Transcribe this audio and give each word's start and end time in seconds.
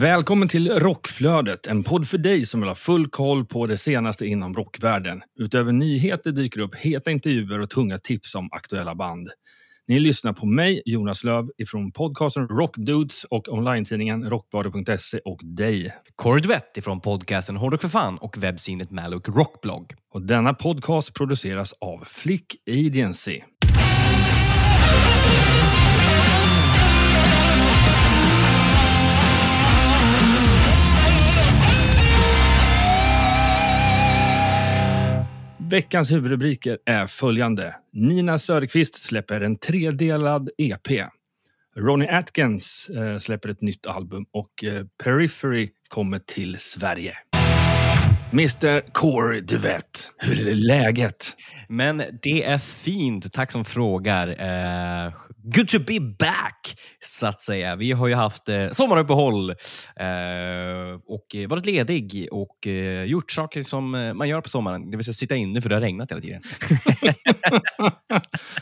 Välkommen 0.00 0.48
till 0.48 0.70
Rockflödet, 0.70 1.66
en 1.66 1.82
podd 1.82 2.08
för 2.08 2.18
dig 2.18 2.46
som 2.46 2.60
vill 2.60 2.68
ha 2.68 2.74
full 2.74 3.08
koll 3.08 3.46
på 3.46 3.66
det 3.66 3.76
senaste 3.76 4.26
inom 4.26 4.54
rockvärlden. 4.54 5.22
Utöver 5.38 5.72
nyheter 5.72 6.32
dyker 6.32 6.60
upp 6.60 6.74
heta 6.74 7.10
intervjuer 7.10 7.60
och 7.60 7.70
tunga 7.70 7.98
tips 7.98 8.34
om 8.34 8.48
aktuella 8.52 8.94
band. 8.94 9.28
Ni 9.88 10.00
lyssnar 10.00 10.32
på 10.32 10.46
mig, 10.46 10.82
Jonas 10.84 11.24
Löv, 11.24 11.50
ifrån 11.58 11.92
podcasten 11.92 12.48
Rockdudes 12.48 13.24
och 13.24 13.48
online-tidningen 13.48 14.30
Rockbladet.se 14.30 15.18
och 15.18 15.40
dig. 15.44 15.94
Kåre 16.14 16.40
Duvett 16.40 16.76
ifrån 16.76 17.00
podcasten 17.00 17.56
Hårdrock 17.56 17.80
för 17.80 17.88
fan 17.88 18.18
och 18.18 18.38
webbsinet 18.38 18.90
Maluk 18.90 19.28
Rockblog. 19.28 19.92
Och 20.14 20.22
denna 20.22 20.54
podcast 20.54 21.14
produceras 21.14 21.72
av 21.72 22.04
Flick 22.06 22.56
Agency. 22.70 23.40
Veckans 35.70 36.12
huvudrubriker 36.12 36.78
är 36.86 37.06
följande. 37.06 37.74
Nina 37.92 38.38
Söderqvist 38.38 38.94
släpper 38.94 39.40
en 39.40 39.56
tredelad 39.56 40.50
EP. 40.58 40.88
Ronnie 41.76 42.08
Atkins 42.08 42.90
eh, 42.96 43.18
släpper 43.18 43.48
ett 43.48 43.60
nytt 43.60 43.86
album 43.86 44.26
och 44.32 44.64
eh, 44.64 44.84
Periphery 45.04 45.68
kommer 45.88 46.18
till 46.18 46.58
Sverige. 46.58 47.12
Mr 48.32 48.92
Corey 48.92 49.40
Duvett, 49.40 50.10
hur 50.18 50.48
är 50.48 50.54
läget? 50.54 51.36
Men 51.68 52.02
det 52.22 52.44
är 52.44 52.58
fint. 52.58 53.32
Tack 53.32 53.52
som 53.52 53.64
frågar. 53.64 54.28
Eh, 54.28 55.12
good 55.42 55.68
to 55.68 55.78
be 55.78 56.00
back, 56.00 56.76
så 57.04 57.26
att 57.26 57.40
säga. 57.40 57.76
Vi 57.76 57.92
har 57.92 58.08
ju 58.08 58.14
haft 58.14 58.48
eh, 58.48 58.70
sommaruppehåll 58.70 59.50
eh, 59.50 59.56
och 61.06 61.26
varit 61.48 61.66
ledig 61.66 62.28
och 62.32 62.66
eh, 62.66 63.04
gjort 63.04 63.30
saker 63.30 63.62
som 63.62 63.94
eh, 63.94 64.14
man 64.14 64.28
gör 64.28 64.40
på 64.40 64.48
sommaren. 64.48 64.90
Det 64.90 64.96
vill 64.96 65.04
säga 65.04 65.14
sitta 65.14 65.36
inne 65.36 65.60
för 65.60 65.68
det 65.68 65.74
har 65.74 65.80
regnat 65.82 66.10
hela 66.10 66.20
tiden. 66.20 66.42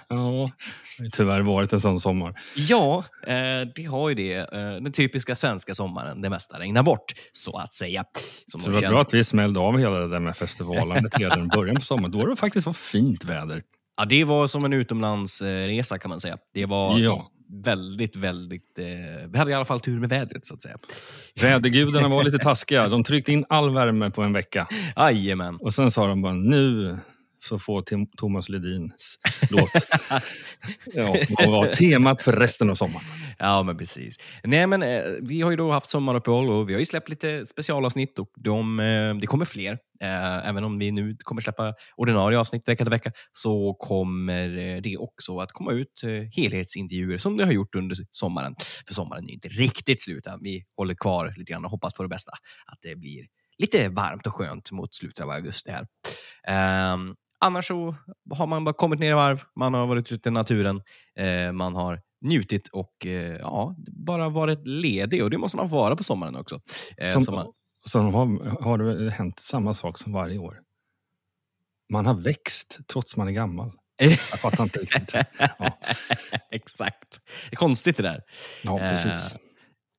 Ja, 0.09 0.51
det 0.99 1.05
har 1.05 1.11
tyvärr 1.11 1.41
varit 1.41 1.73
en 1.73 1.81
sån 1.81 2.01
sommar. 2.01 2.35
Ja, 2.57 3.05
eh, 3.27 3.69
det 3.75 3.85
har 3.85 4.09
ju 4.09 4.15
det. 4.15 4.35
Eh, 4.35 4.71
den 4.71 4.93
typiska 4.93 5.37
svenska 5.37 5.75
sommaren. 5.75 6.21
Det 6.23 6.31
mesta 6.31 6.59
regnar 6.59 6.83
bort, 6.83 7.13
så 7.33 7.57
att 7.57 7.73
säga. 7.73 8.05
Som 8.47 8.61
Så 8.61 8.67
de 8.67 8.71
det 8.71 8.75
var 8.75 8.81
känner. 8.81 8.93
bra 8.93 9.01
att 9.01 9.15
vi 9.15 9.25
smällde 9.25 9.61
av 9.61 9.79
hela 9.79 9.99
där 9.99 10.21
med 10.21 10.37
festivalandet 10.37 11.19
redan 11.19 11.45
i 11.45 11.49
början 11.49 11.77
på 11.77 11.83
sommaren. 11.83 12.11
Då 12.13 12.19
var 12.19 12.29
det 12.29 12.37
faktiskt 12.37 12.67
var 12.67 12.73
fint 12.73 13.25
väder. 13.25 13.63
Ja, 13.99 14.05
det 14.05 14.25
var 14.25 14.47
som 14.47 14.65
en 14.65 14.73
utomlandsresa 14.73 15.99
kan 15.99 16.09
man 16.09 16.21
säga. 16.21 16.37
Det 16.55 16.67
var 16.67 16.99
Ja. 16.99 17.25
väldigt, 17.65 18.17
väldigt... 18.17 18.79
Eh, 18.79 19.29
vi 19.33 19.39
hade 19.39 19.51
i 19.51 19.55
alla 19.55 19.65
fall 19.65 19.81
tur 19.81 20.01
med 20.01 20.09
vädret 20.09 20.47
så 20.47 20.55
att 20.55 20.63
säga. 20.63 20.77
Vädergudarna 21.43 22.09
var 22.09 22.25
lite 22.25 22.39
taskiga. 22.43 22.89
De 22.89 23.05
tryckte 23.05 23.33
in 23.33 23.45
all 23.49 23.75
värme 23.75 24.11
på 24.11 24.23
en 24.23 24.33
vecka. 24.33 24.67
Jajamän. 24.97 25.57
Och 25.57 25.75
sen 25.75 25.91
sa 25.91 26.07
de 26.07 26.23
bara 26.23 26.33
nu 26.33 26.99
så 27.41 27.59
får 27.59 27.83
Tim- 27.83 28.11
Thomas 28.17 28.49
Ledins 28.49 29.19
låt 29.51 29.71
ja, 30.95 31.17
vara 31.47 31.69
temat 31.69 32.23
för 32.23 32.33
resten 32.33 32.71
av 32.71 32.75
sommaren. 32.75 33.05
Ja, 33.39 33.63
men 33.63 33.77
precis. 33.77 34.17
Nej, 34.45 34.67
men 34.67 34.83
eh, 34.83 35.03
vi 35.21 35.41
har 35.41 35.51
ju 35.51 35.57
då 35.57 35.73
haft 35.73 35.91
sommaruppehåll 35.91 36.51
och 36.51 36.69
vi 36.69 36.73
har 36.73 36.81
ju 36.81 36.87
släppt 36.87 37.09
lite 37.09 37.47
specialavsnitt 37.47 38.19
och 38.19 38.29
de, 38.37 38.81
eh, 38.81 39.15
det 39.15 39.27
kommer 39.27 39.45
fler. 39.45 39.79
Eh, 40.03 40.49
även 40.49 40.65
om 40.65 40.79
vi 40.79 40.91
nu 40.91 41.17
kommer 41.19 41.43
släppa 41.43 41.75
ordinarie 41.97 42.39
avsnitt 42.39 42.69
vecka 42.69 42.85
till 42.85 42.91
vecka 42.91 43.13
så 43.33 43.75
kommer 43.75 44.59
eh, 44.59 44.81
det 44.83 44.97
också 44.97 45.39
att 45.39 45.53
komma 45.53 45.73
ut 45.73 46.03
eh, 46.05 46.11
helhetsintervjuer 46.11 47.19
som 47.19 47.37
det 47.37 47.45
har 47.45 47.53
gjort 47.53 47.75
under 47.75 47.97
sommaren. 48.11 48.55
För 48.87 48.95
sommaren 48.95 49.25
är 49.25 49.29
ju 49.29 49.35
inte 49.35 49.49
riktigt 49.49 50.01
slut 50.01 50.27
än. 50.27 50.39
Vi 50.43 50.65
håller 50.77 50.95
kvar 50.95 51.35
lite 51.37 51.53
grann 51.53 51.65
och 51.65 51.71
hoppas 51.71 51.95
på 51.95 52.03
det 52.03 52.09
bästa. 52.09 52.33
Att 52.67 52.79
det 52.83 52.97
blir 52.97 53.27
lite 53.59 53.89
varmt 53.89 54.27
och 54.27 54.35
skönt 54.35 54.73
mot 54.73 54.95
slutet 54.95 55.25
av 55.25 55.31
augusti 55.31 55.71
här. 55.71 55.87
Ehm, 56.49 57.15
annars 57.41 57.67
så 57.67 57.95
har 58.35 58.47
man 58.47 58.65
bara 58.65 58.73
kommit 58.73 59.01
ner 59.01 59.11
i 59.11 59.15
varv, 59.15 59.43
man 59.57 59.75
har 59.75 59.87
varit 59.87 60.13
ute 60.13 60.29
i 60.29 60.33
naturen, 60.33 60.83
eh, 61.19 61.53
man 61.53 61.75
har 61.75 62.01
njutit 62.25 62.69
och 62.69 63.07
eh, 63.07 63.37
ja, 63.37 63.75
bara 64.07 64.29
varit 64.29 64.67
ledig 64.67 65.25
och 65.25 65.31
det 65.31 65.39
måste 65.39 65.57
man 65.57 65.69
vara 65.69 65.97
på 65.97 66.05
sommaren 66.05 66.37
också. 66.37 66.61
Eh, 66.97 67.13
Som, 67.13 67.21
så 67.21 67.33
man, 67.33 67.47
så 67.87 68.01
har, 68.01 68.63
har 68.63 68.79
det 68.79 69.11
hänt 69.11 69.41
samma 69.41 69.75
sak 69.75 69.99
som 69.99 70.13
varje 70.13 70.39
år. 70.39 70.59
Man 71.93 72.07
har 72.07 72.15
växt 72.15 72.79
trots 72.93 73.17
man 73.17 73.29
är 73.29 73.33
gammal. 73.33 73.73
Jag 74.01 74.19
fattar 74.19 74.63
inte 74.65 74.79
riktigt. 74.79 75.15
Ja, 75.59 75.79
Exakt. 76.51 77.21
Det 77.51 77.55
är 77.55 77.57
konstigt 77.57 77.97
det 77.97 78.03
där. 78.03 78.23
ja 78.63 78.81
Eh, 78.81 78.91
precis. 78.91 79.37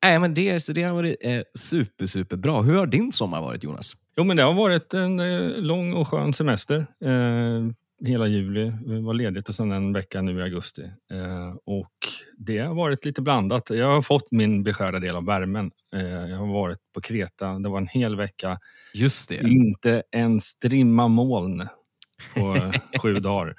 Nej, 0.03 0.19
men 0.19 0.33
det, 0.33 0.59
så 0.59 0.73
det 0.73 0.83
har 0.83 0.94
varit 0.94 1.16
eh, 1.22 1.41
super, 1.57 2.05
super 2.05 2.38
bra. 2.38 2.61
Hur 2.61 2.75
har 2.78 2.85
din 2.85 3.11
sommar 3.11 3.41
varit 3.41 3.63
Jonas? 3.63 3.94
Jo, 4.19 4.24
men 4.24 4.38
det 4.38 4.44
har 4.44 4.53
varit 4.53 4.94
en 4.94 5.19
eh, 5.19 5.62
lång 5.62 5.94
och 5.94 6.07
skön 6.07 6.34
semester. 6.34 6.88
Eh, 7.06 7.69
hela 8.06 8.28
juli 8.28 8.72
var 9.02 9.13
ledigt 9.13 9.50
och 9.50 9.56
sen 9.56 9.72
en 9.72 9.94
vecka 9.94 10.22
nu 10.22 10.40
i 10.40 10.41
augusti. 10.41 10.84
Eh, 11.12 11.56
och 11.66 11.94
det 12.38 12.58
har 12.58 12.75
varit 12.75 13.06
lite 13.06 13.22
blandat. 13.22 13.69
Jag 13.69 13.88
har 13.88 14.02
fått 14.02 14.31
min 14.31 14.63
beskärda 14.63 15.00
del 15.00 15.16
av 15.16 15.25
värmen. 15.25 15.72
Eh, 15.96 16.29
jag 16.29 16.38
har 16.38 16.53
varit 16.53 16.78
på 16.94 17.02
Kreta. 17.02 17.59
Det 17.59 17.69
var 17.69 17.78
en 17.78 17.88
hel 17.88 18.16
vecka. 18.16 18.59
Just 18.94 19.29
det. 19.29 19.47
Inte 19.47 20.03
en 20.12 20.41
strimma 20.41 21.08
moln 21.08 21.68
på 22.35 22.72
sju 23.02 23.13
dagar. 23.13 23.56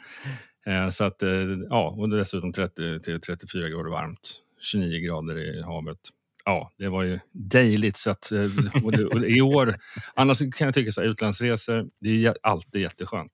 Eh, 0.66 0.88
så 0.88 1.04
att, 1.04 1.22
eh, 1.22 1.30
ja, 1.70 1.90
och 1.98 2.10
dessutom 2.10 2.52
30 2.52 3.00
till 3.00 3.20
34 3.20 3.68
grader 3.68 3.90
varmt. 3.90 4.32
29 4.60 4.98
grader 4.98 5.58
i 5.58 5.62
havet. 5.62 5.98
Ja, 6.50 6.72
det 6.78 6.88
var 6.88 7.02
ju 7.02 7.18
dejligt. 7.32 7.96
Så 7.96 8.10
att, 8.10 8.32
eh, 8.32 8.40
och 8.84 8.92
det, 8.92 9.04
och 9.04 9.24
I 9.24 9.40
år, 9.40 9.76
annars 10.14 10.38
kan 10.38 10.64
jag 10.64 10.74
tycka 10.74 10.92
så 10.92 11.00
här, 11.00 11.08
utlandsresor, 11.08 11.86
det 12.00 12.26
är 12.26 12.36
alltid 12.42 12.82
jätteskönt. 12.82 13.32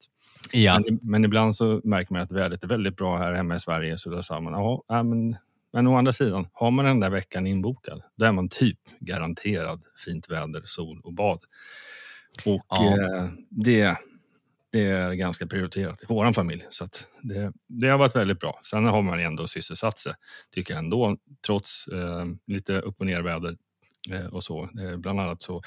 Ja. 0.53 0.81
Men, 0.81 0.99
men 1.03 1.25
ibland 1.25 1.57
så 1.57 1.81
märker 1.85 2.13
man 2.13 2.23
att 2.23 2.33
vädret 2.33 2.65
är 2.65 2.69
väldigt 2.69 2.97
bra 2.97 3.17
här 3.17 3.33
hemma 3.33 3.57
i 3.57 3.61
Sverige. 3.61 3.99
Så 3.99 4.11
då 4.11 4.23
sa 4.23 4.41
man, 4.41 4.53
ja, 4.53 5.03
men, 5.03 5.37
men 5.73 5.87
å 5.87 5.97
andra 5.97 6.13
sidan, 6.13 6.49
har 6.53 6.71
man 6.71 6.85
den 6.85 7.01
där 7.01 7.11
veckan 7.11 7.47
inbokad, 7.47 8.03
då 8.17 8.25
är 8.25 8.33
man 8.33 8.49
typ 8.49 8.79
garanterad 9.01 9.83
fint 10.05 10.31
väder, 10.31 10.63
sol 10.65 11.01
och 11.05 11.15
bad. 11.15 11.39
Och 12.45 12.61
Ja. 12.69 12.93
eh, 12.93 13.29
det, 13.51 13.97
det 14.77 14.87
är 14.87 15.15
ganska 15.15 15.47
prioriterat 15.47 16.03
i 16.03 16.07
vår 16.09 16.33
familj. 16.33 16.67
Så 16.71 16.89
det, 17.23 17.53
det 17.69 17.89
har 17.89 17.99
varit 17.99 18.17
väldigt 18.17 18.41
bra. 18.41 18.61
Sen 18.63 18.85
har 18.85 19.03
man 19.03 19.21
ändå 19.21 19.47
sysselsatt 19.47 19.99
sig, 19.99 20.13
tycker 20.55 20.75
jag 20.75 20.79
ändå, 20.79 21.17
trots 21.47 21.87
eh, 21.89 22.25
lite 22.47 22.81
upp 22.81 23.01
och 23.01 23.07
ner 23.07 23.23
väder 23.23 23.57
eh, 24.11 24.27
och 24.27 24.45
så. 24.45 24.63
Eh, 24.63 24.97
bland 24.97 25.21
annat 25.21 25.43
så 25.43 25.63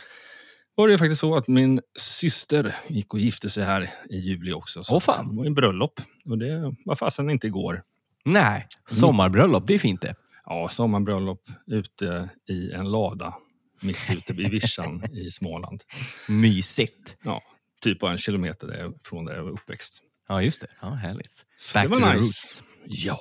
var 0.76 0.88
det 0.88 0.92
ju 0.92 0.98
faktiskt 0.98 1.20
så 1.20 1.36
att 1.36 1.48
min 1.48 1.82
syster 2.00 2.76
gick 2.88 3.14
och 3.14 3.20
gifte 3.20 3.50
sig 3.50 3.64
här 3.64 3.90
i 4.10 4.18
juli 4.18 4.54
också. 4.54 4.84
Så 4.84 4.96
Åh, 4.96 5.00
fan. 5.00 5.30
Det 5.30 5.38
var 5.38 5.46
en 5.46 5.54
bröllop 5.54 6.02
och 6.26 6.38
det 6.38 6.76
var 6.86 6.96
fasen 6.96 7.30
inte 7.30 7.48
igår. 7.48 7.84
Nej, 8.26 8.68
sommarbröllop, 8.86 9.68
det 9.68 9.74
är 9.74 9.80
fint 9.80 10.02
det. 10.02 10.16
Ja, 10.46 10.70
sommarbröllop 10.70 11.50
ute 11.68 12.30
i 12.50 12.72
en 12.72 12.92
lada 12.92 13.34
mitt 13.82 13.98
ute 14.10 14.42
i 14.42 14.50
vischan 14.50 15.04
i 15.12 15.32
Småland. 15.32 15.84
Mysigt. 16.28 17.18
Ja, 17.24 17.42
typ 17.82 18.00
bara 18.00 18.12
en 18.12 18.18
kilometer 18.18 18.92
från 19.04 19.26
där 19.26 19.36
jag 19.36 19.44
var 19.44 19.52
uppväxt. 19.52 20.02
Ja, 20.28 20.42
just 20.42 20.62
det. 20.62 20.68
Ja, 20.82 20.90
härligt. 20.90 21.46
Så 21.58 21.80
Back 21.80 21.88
to 21.90 21.96
the 21.96 22.06
nice. 22.06 22.18
roots. 22.18 22.64
Ja. 22.86 23.20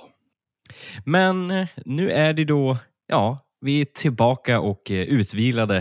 Men 1.05 1.51
eh, 1.51 1.69
nu 1.85 2.11
är 2.11 2.33
det 2.33 2.45
då, 2.45 2.79
ja, 3.07 3.47
vi 3.61 3.81
är 3.81 3.85
tillbaka 3.85 4.61
och 4.61 4.91
eh, 4.91 4.97
utvilade. 5.01 5.77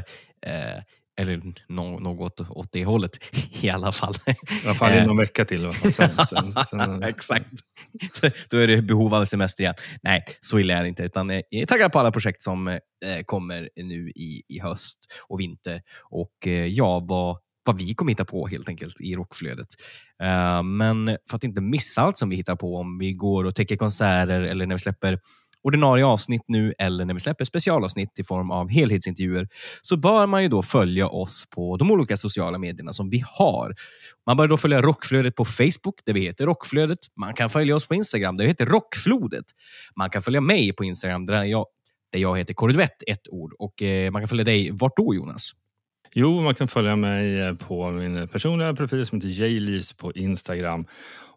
Eh, 0.46 0.84
eller 1.20 1.42
nå- 1.68 2.00
något 2.00 2.40
åt 2.50 2.72
det 2.72 2.86
hållet 2.86 3.12
i 3.62 3.70
alla 3.70 3.92
fall. 3.92 4.16
I 4.28 4.66
alla 4.66 4.76
fall 4.76 4.94
i 4.94 4.98
Eh, 4.98 5.06
någon 5.06 5.18
vecka 5.18 5.46
till. 5.46 5.72
Sen, 5.74 6.18
sen, 6.28 6.54
sen, 6.54 7.04
Exakt. 7.04 7.46
Då 8.50 8.58
är 8.58 8.68
det 8.68 8.82
behov 8.82 9.14
av 9.16 9.26
semester 9.26 9.64
igen. 9.64 9.76
Nej, 10.04 10.24
så 10.40 10.60
illa 10.60 10.74
är 10.74 10.82
det 10.84 10.90
inte. 10.90 11.04
Utan 11.04 11.30
jag 11.30 11.44
är 11.52 11.66
taggad 11.66 11.92
på 11.92 12.00
alla 12.00 12.12
projekt 12.12 12.42
som 12.42 12.80
kommer 13.26 13.70
nu 13.76 14.10
i, 14.10 14.42
i 14.48 14.60
höst 14.60 15.00
och 15.28 15.40
vinter. 15.40 15.82
Och 16.10 16.48
ja, 16.68 17.00
vad, 17.00 17.38
vad 17.68 17.78
vi 17.78 17.94
kommer 17.94 18.12
hitta 18.12 18.26
på 18.26 18.48
helt 18.48 18.70
enkelt 18.70 19.02
i 19.02 19.16
rockflödet. 19.16 19.68
Eh, 20.24 20.64
men 20.64 21.18
för 21.30 21.38
att 21.38 21.44
inte 21.44 21.62
missa 21.62 22.02
allt 22.02 22.18
som 22.18 22.30
vi 22.30 22.36
hittar 22.36 22.56
på, 22.56 22.76
om 22.76 22.98
vi 22.98 23.14
går 23.14 23.44
och 23.44 23.56
täcker 23.56 23.76
konserter 23.76 24.42
eller 24.42 24.66
när 24.66 24.76
vi 24.76 24.80
släpper 24.80 25.20
ordinarie 25.68 26.06
avsnitt 26.06 26.42
nu 26.48 26.74
eller 26.80 27.06
när 27.06 27.14
vi 27.14 27.20
släpper 27.20 27.46
specialavsnitt 27.46 28.20
i 28.20 28.24
form 28.24 28.52
av 28.52 28.70
helhetsintervjuer 28.70 29.48
så 29.82 29.98
bör 29.98 30.28
man 30.28 30.44
ju 30.44 30.50
då 30.50 30.62
följa 30.62 31.08
oss 31.08 31.46
på 31.56 31.78
de 31.78 31.92
olika 31.92 32.18
sociala 32.18 32.58
medierna 32.58 32.94
som 32.94 33.10
vi 33.10 33.24
har. 33.28 33.74
Man 34.26 34.38
bör 34.38 34.48
då 34.48 34.58
följa 34.58 34.82
Rockflödet 34.82 35.36
på 35.36 35.46
Facebook 35.46 36.00
där 36.06 36.14
vi 36.14 36.20
heter 36.20 36.46
Rockflödet. 36.46 37.00
Man 37.20 37.34
kan 37.34 37.50
följa 37.50 37.76
oss 37.76 37.88
på 37.88 37.96
Instagram 37.96 38.38
där 38.38 38.44
vi 38.44 38.50
heter 38.50 38.66
Rockflodet. 38.66 39.46
Man 39.96 40.10
kan 40.10 40.22
följa 40.22 40.42
mig 40.42 40.74
på 40.74 40.84
Instagram 40.84 41.26
där 41.26 41.44
jag, 41.44 41.66
där 42.12 42.20
jag 42.20 42.38
heter 42.38 42.54
Korridvett, 42.54 43.04
ett 43.08 43.28
ord. 43.30 43.54
Och 43.60 43.82
eh, 43.82 44.12
man 44.12 44.22
kan 44.22 44.28
följa 44.28 44.44
dig 44.44 44.70
vart 44.72 44.98
då 44.98 45.16
Jonas? 45.16 45.52
Jo, 46.20 46.42
man 46.42 46.56
kan 46.56 46.68
följa 46.68 46.96
mig 46.96 47.40
eh, 47.40 47.54
på 47.54 47.92
min 47.92 48.28
personliga 48.28 48.74
profil 48.74 49.06
som 49.06 49.18
heter 49.18 49.42
Jaylees 49.42 49.94
på 49.94 50.14
Instagram. 50.14 50.86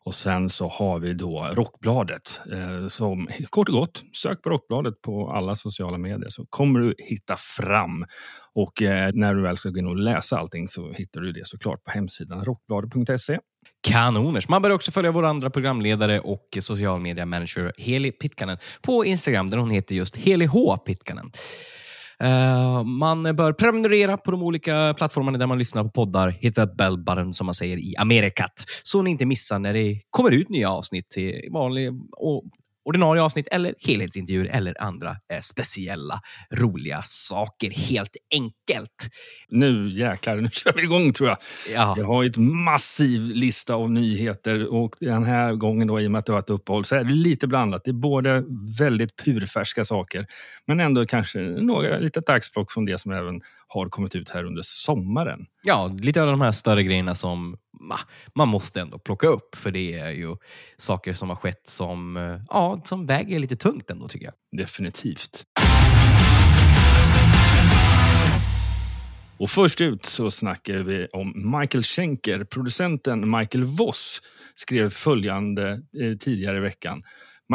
Och 0.04 0.14
sen 0.14 0.50
så 0.50 0.68
har 0.68 0.98
vi 0.98 1.14
då 1.14 1.48
Rockbladet. 1.52 2.40
Eh, 2.52 2.88
som 2.88 3.28
kort 3.50 3.68
och 3.68 3.74
gott, 3.74 4.02
sök 4.12 4.42
på 4.42 4.50
Rockbladet 4.50 5.02
på 5.02 5.30
alla 5.30 5.56
sociala 5.56 5.98
medier 5.98 6.28
så 6.30 6.46
kommer 6.50 6.80
du 6.80 6.94
hitta 6.98 7.36
fram. 7.36 8.06
Och 8.54 8.82
eh, 8.82 9.10
när 9.14 9.34
du 9.34 9.42
väl 9.42 9.56
ska 9.56 9.68
gå 9.68 9.78
in 9.78 9.86
och 9.86 9.96
läsa 9.96 10.38
allting 10.38 10.68
så 10.68 10.92
hittar 10.92 11.20
du 11.20 11.32
det 11.32 11.46
såklart 11.46 11.84
på 11.84 11.90
hemsidan 11.90 12.44
rockbladet.se. 12.44 13.38
Kanoners. 13.80 14.48
Man 14.48 14.62
bör 14.62 14.70
också 14.70 14.90
följa 14.90 15.10
vår 15.10 15.24
andra 15.24 15.50
programledare 15.50 16.20
och 16.20 16.58
social 16.60 17.00
media 17.00 17.26
manager 17.26 17.72
Heli 17.76 18.12
Pitkanen 18.12 18.58
på 18.82 19.04
Instagram 19.04 19.50
där 19.50 19.58
hon 19.58 19.70
heter 19.70 19.94
just 19.94 20.16
Heli 20.16 20.46
H 20.46 20.76
Pitkanen. 20.76 21.30
Eh, 22.22 22.84
man 22.84 23.22
bör 23.22 23.52
prenumerera 23.52 24.16
på 24.16 24.30
de 24.30 24.42
olika 24.42 24.94
plattformarna 24.96 25.38
där 25.38 25.46
man 25.46 25.58
lyssnar 25.58 25.84
på 25.84 25.90
poddar. 25.90 26.28
Hit 26.28 26.54
that 26.54 26.76
bell 26.76 26.98
button 26.98 27.32
som 27.32 27.46
man 27.46 27.54
säger 27.54 27.76
i 27.76 27.94
Amerikat. 27.98 28.52
Så 28.82 29.02
ni 29.02 29.10
inte 29.10 29.26
missar 29.26 29.58
när 29.58 29.74
det 29.74 30.00
kommer 30.10 30.30
ut 30.30 30.48
nya 30.48 30.70
avsnitt 30.70 31.10
till 31.10 31.48
vanlig 31.52 31.90
och 32.16 32.44
ordinarie 32.84 33.22
avsnitt 33.22 33.48
eller 33.50 33.74
helhetsintervjuer 33.86 34.46
eller 34.46 34.82
andra 34.82 35.10
eh, 35.10 35.40
speciella 35.40 36.20
roliga 36.54 37.02
saker 37.04 37.70
helt 37.70 38.16
enkelt. 38.34 39.08
Nu 39.48 39.90
jäklar, 39.90 40.36
nu 40.36 40.48
kör 40.52 40.72
vi 40.72 40.82
igång 40.82 41.12
tror 41.12 41.28
jag. 41.28 41.38
Ja. 41.74 41.94
Jag 41.98 42.04
har 42.04 42.24
ett 42.24 42.36
massiv 42.36 43.20
lista 43.20 43.74
av 43.74 43.90
nyheter 43.90 44.74
och 44.74 44.96
den 45.00 45.24
här 45.24 45.54
gången 45.54 45.88
då 45.88 46.00
i 46.00 46.06
och 46.06 46.10
med 46.10 46.18
att 46.18 46.26
det 46.26 46.32
var 46.32 46.38
ett 46.38 46.50
uppehåll 46.50 46.84
så 46.84 46.96
är 46.96 47.04
det 47.04 47.14
lite 47.14 47.46
blandat. 47.46 47.84
Det 47.84 47.90
är 47.90 47.92
både 47.92 48.44
väldigt 48.78 49.16
purfärska 49.24 49.84
saker 49.84 50.26
men 50.66 50.80
ändå 50.80 51.06
kanske 51.06 51.40
några 51.40 51.98
litet 51.98 52.28
axplock 52.28 52.72
från 52.72 52.84
det 52.84 52.98
som 52.98 53.12
även 53.12 53.40
har 53.68 53.88
kommit 53.88 54.14
ut 54.14 54.28
här 54.28 54.44
under 54.44 54.62
sommaren. 54.64 55.46
Ja, 55.62 55.96
lite 56.00 56.22
av 56.22 56.26
de 56.26 56.40
här 56.40 56.52
större 56.52 56.82
grejerna 56.82 57.14
som 57.14 57.56
man 58.34 58.48
måste 58.48 58.80
ändå 58.80 58.98
plocka 58.98 59.26
upp. 59.26 59.54
För 59.54 59.70
det 59.70 59.98
är 59.98 60.10
ju 60.10 60.36
saker 60.76 61.12
som 61.12 61.28
har 61.28 61.36
skett 61.36 61.66
som, 61.66 62.16
eh, 62.16 62.40
ja, 62.48 62.80
som 62.84 63.06
väger 63.06 63.38
lite 63.38 63.56
tungt 63.56 63.90
ändå 63.90 64.08
tycker 64.08 64.26
jag. 64.26 64.34
Definitivt. 64.60 65.44
Och 69.38 69.50
först 69.50 69.80
ut 69.80 70.06
så 70.06 70.30
snackar 70.30 70.74
vi 70.74 71.06
om 71.06 71.58
Michael 71.60 71.82
Schenker. 71.82 72.44
Producenten 72.44 73.30
Michael 73.30 73.64
Voss 73.64 74.22
skrev 74.54 74.90
följande 74.90 75.70
eh, 75.72 76.16
tidigare 76.18 76.56
i 76.56 76.60
veckan. 76.60 77.02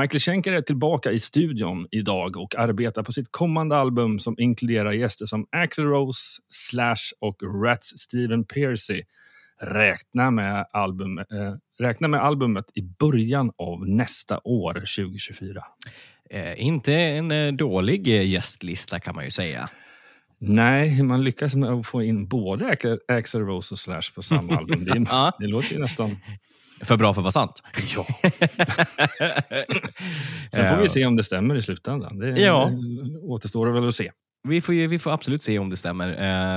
Michael 0.02 0.20
Schenker 0.20 0.54
är 0.54 0.62
tillbaka 0.62 1.12
i 1.12 1.20
studion 1.20 1.88
idag 1.92 2.38
och 2.38 2.56
arbetar 2.56 3.04
på 3.04 3.12
sitt 3.12 3.32
kommande 3.32 3.78
album 3.78 4.20
som 4.20 4.36
inkluderar 4.38 4.92
gäster 4.92 5.26
som 5.26 5.48
Axl 5.52 5.82
Rose, 5.82 6.42
Slash 6.50 7.14
och 7.20 7.64
Rats 7.64 7.98
Steven 7.98 8.44
Pearcy. 8.44 9.02
Räkna 9.62 10.32
med, 10.32 10.66
album, 10.74 11.18
eh, 11.18 11.26
räkna 11.80 12.08
med 12.08 12.24
albumet 12.24 12.66
i 12.74 12.82
början 12.82 13.52
av 13.58 13.90
nästa 13.90 14.40
år, 14.44 14.74
2024. 14.74 15.64
Eh, 16.30 16.66
inte 16.66 16.94
en 16.94 17.32
eh, 17.32 17.54
dålig 17.54 18.08
eh, 18.08 18.30
gästlista 18.30 19.00
kan 19.00 19.16
man 19.16 19.24
ju 19.24 19.30
säga. 19.30 19.70
Nej, 20.40 21.04
man 21.04 21.24
lyckas 21.24 21.56
med 21.56 21.70
att 21.70 21.88
få 21.88 22.04
in 22.04 22.28
både 22.28 22.66
Axl- 23.08 23.40
Rose 23.40 23.74
och 23.74 23.80
Slash 23.80 24.14
på 24.16 24.22
samma 24.22 24.56
album. 24.56 24.86
Det, 24.86 24.94
det 25.40 25.48
låter 25.48 25.74
ju 25.74 25.80
nästan... 25.80 26.18
För 26.82 26.98
bra 26.98 27.14
för 27.14 27.22
att 27.22 27.24
vara 27.24 27.32
sant. 27.32 27.64
Ja. 27.96 28.06
Sen 30.54 30.70
får 30.70 30.82
vi 30.82 30.88
se 30.88 31.06
om 31.06 31.16
det 31.16 31.24
stämmer 31.24 31.56
i 31.56 31.62
slutändan. 31.62 32.20
Det 32.20 32.42
Ja. 32.42 32.72
återstår 33.22 33.68
väl 33.68 33.88
att 33.88 33.96
se. 33.96 34.12
Vi 34.48 34.62
får, 34.62 34.76
ju, 34.76 34.88
vi 34.88 35.00
får 35.00 35.12
absolut 35.12 35.42
se 35.42 35.60
om 35.60 35.70
det 35.70 35.78
stämmer. 35.78 36.10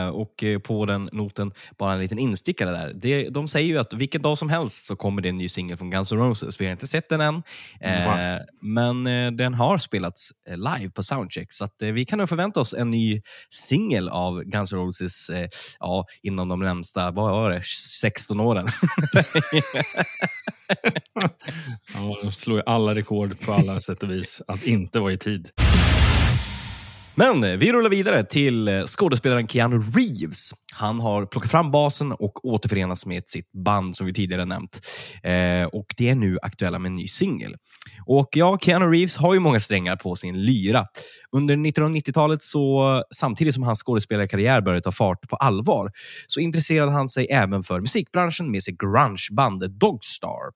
Eh, 0.04 0.08
och 0.08 0.42
eh, 0.42 0.58
på 0.58 0.86
den 0.86 1.08
noten, 1.12 1.52
bara 1.78 1.92
en 1.92 2.00
liten 2.00 2.18
instickare 2.18 2.70
där. 2.70 2.92
Det, 2.94 3.28
de 3.28 3.48
säger 3.48 3.68
ju 3.68 3.78
att 3.78 3.92
vilken 3.92 4.22
dag 4.22 4.38
som 4.38 4.48
helst 4.50 4.86
så 4.86 4.96
kommer 4.96 5.22
det 5.22 5.28
en 5.28 5.36
ny 5.36 5.48
singel 5.48 5.76
från 5.76 5.90
Guns 5.90 6.12
N' 6.12 6.18
Roses. 6.18 6.60
Vi 6.60 6.64
har 6.64 6.72
inte 6.72 6.86
sett 6.86 7.08
den 7.08 7.20
än, 7.20 7.42
eh, 7.80 8.04
Wow. 8.04 8.38
men 8.62 9.06
eh, 9.06 9.30
den 9.32 9.54
har 9.54 9.78
spelats 9.78 10.30
eh, 10.50 10.56
live 10.56 10.90
på 10.90 11.02
Soundcheck. 11.02 11.46
Så 11.52 11.64
att, 11.64 11.82
eh, 11.82 11.88
vi 11.88 12.04
kan 12.04 12.18
nog 12.18 12.28
förvänta 12.28 12.60
oss 12.60 12.74
en 12.74 12.90
ny 12.90 13.20
singel 13.50 14.08
av 14.08 14.42
Guns 14.44 14.72
N' 14.72 14.78
Roses 14.78 15.30
ja, 15.80 16.04
inom 16.22 16.48
de 16.48 16.60
närmsta 16.60 17.10
vad 17.10 17.30
var 17.32 17.50
det, 17.50 17.62
16 18.00 18.40
åren. 18.40 18.68
Ja, 21.94 22.16
de 22.22 22.32
slår 22.32 22.56
ju 22.58 22.62
alla 22.66 22.94
rekord 22.94 23.40
på 23.40 23.52
alla 23.52 23.80
sätt 23.80 24.02
och 24.02 24.10
vis. 24.10 24.42
Att 24.48 24.62
inte 24.62 25.00
vara 25.00 25.12
i 25.12 25.18
tid. 25.18 25.50
Men 27.18 27.44
eh, 27.44 27.56
vi 27.56 27.72
rullar 27.72 27.90
vidare 27.90 28.24
till 28.24 28.68
eh, 28.68 28.82
skådespelaren 28.84 29.48
Keanu 29.48 29.78
Reeves. 29.78 30.50
Han 30.74 31.00
har 31.00 31.26
plockat 31.26 31.50
fram 31.50 31.70
basen 31.70 32.12
och 32.12 32.44
återförenats 32.44 33.06
med 33.06 33.22
sitt 33.26 33.52
band 33.52 33.96
som 33.96 34.06
vi 34.06 34.12
tidigare 34.12 34.44
nämnt. 34.44 34.80
Eh, 35.22 35.64
och 35.72 35.86
Det 35.96 36.08
är 36.08 36.14
nu 36.14 36.38
aktuella 36.42 36.78
med 36.78 36.88
en 36.88 36.96
ny 36.96 37.08
singel. 37.08 37.54
Och 38.06 38.28
ja, 38.32 38.58
Keanu 38.58 38.86
Reeves 38.86 39.16
har 39.16 39.34
ju 39.34 39.40
många 39.40 39.60
strängar 39.60 39.96
på 39.96 40.16
sin 40.16 40.42
lyra. 40.42 40.86
Under 41.36 41.56
1990-talet, 41.56 42.42
så, 42.42 43.02
samtidigt 43.14 43.54
som 43.54 43.62
hans 43.62 43.82
skådespelarkarriär 43.82 44.60
började 44.60 44.82
ta 44.82 44.92
fart 44.92 45.28
på 45.28 45.36
allvar, 45.36 45.90
så 46.26 46.40
intresserade 46.40 46.92
han 46.92 47.08
sig 47.08 47.26
även 47.30 47.62
för 47.62 47.80
musikbranschen 47.80 48.50
med 48.50 48.62
sitt 48.62 48.78
grungeband 48.78 49.78
Dogstar. 49.78 50.52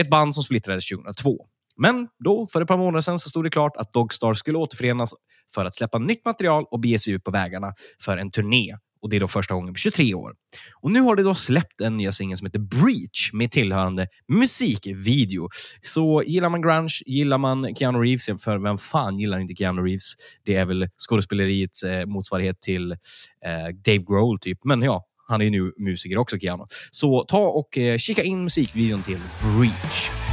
Ett 0.00 0.10
band 0.10 0.34
som 0.34 0.44
splittrades 0.44 0.88
2002. 0.88 1.36
Men 1.80 2.08
då, 2.24 2.46
för 2.52 2.62
ett 2.62 2.68
par 2.68 2.76
månader 2.76 3.00
sedan, 3.00 3.18
så 3.18 3.28
stod 3.30 3.44
det 3.44 3.50
klart 3.50 3.76
att 3.76 3.92
Dogstar 3.92 4.34
skulle 4.34 4.58
återförenas 4.58 5.14
för 5.54 5.64
att 5.64 5.74
släppa 5.74 5.98
nytt 5.98 6.24
material 6.24 6.64
och 6.70 6.80
bege 6.80 6.98
sig 6.98 7.12
ut 7.12 7.24
på 7.24 7.30
vägarna 7.30 7.72
för 8.04 8.16
en 8.16 8.30
turné. 8.30 8.76
Och 9.02 9.10
Det 9.10 9.16
är 9.16 9.20
då 9.20 9.28
första 9.28 9.54
gången 9.54 9.74
på 9.74 9.78
23 9.78 10.14
år. 10.14 10.32
Och 10.82 10.90
Nu 10.90 11.00
har 11.00 11.16
det 11.16 11.22
då 11.22 11.34
släppt 11.34 11.80
en 11.80 11.96
nya 11.96 12.12
singel 12.12 12.38
som 12.38 12.46
heter 12.46 12.58
Breach 12.58 13.32
med 13.32 13.50
tillhörande 13.50 14.06
musikvideo. 14.28 15.48
Så 15.82 16.22
gillar 16.26 16.48
man 16.48 16.62
grunge, 16.62 17.02
gillar 17.06 17.38
man 17.38 17.74
Keanu 17.74 17.98
Reeves, 17.98 18.26
för 18.44 18.58
vem 18.58 18.78
fan 18.78 19.18
gillar 19.18 19.38
inte 19.38 19.54
Keanu 19.54 19.82
Reeves? 19.82 20.14
Det 20.44 20.54
är 20.54 20.64
väl 20.64 20.88
skådespeleriets 21.08 21.82
eh, 21.82 22.06
motsvarighet 22.06 22.60
till 22.60 22.92
eh, 22.92 22.98
Dave 23.84 24.04
Grohl, 24.08 24.38
typ. 24.38 24.58
Men 24.64 24.82
ja, 24.82 25.04
han 25.28 25.40
är 25.40 25.44
ju 25.44 25.50
nu 25.50 25.72
musiker 25.78 26.18
också, 26.18 26.38
Keanu. 26.38 26.64
Så 26.90 27.24
ta 27.28 27.48
och 27.48 27.78
eh, 27.78 27.98
kika 27.98 28.22
in 28.22 28.44
musikvideon 28.44 29.02
till 29.02 29.20
Breach. 29.42 30.27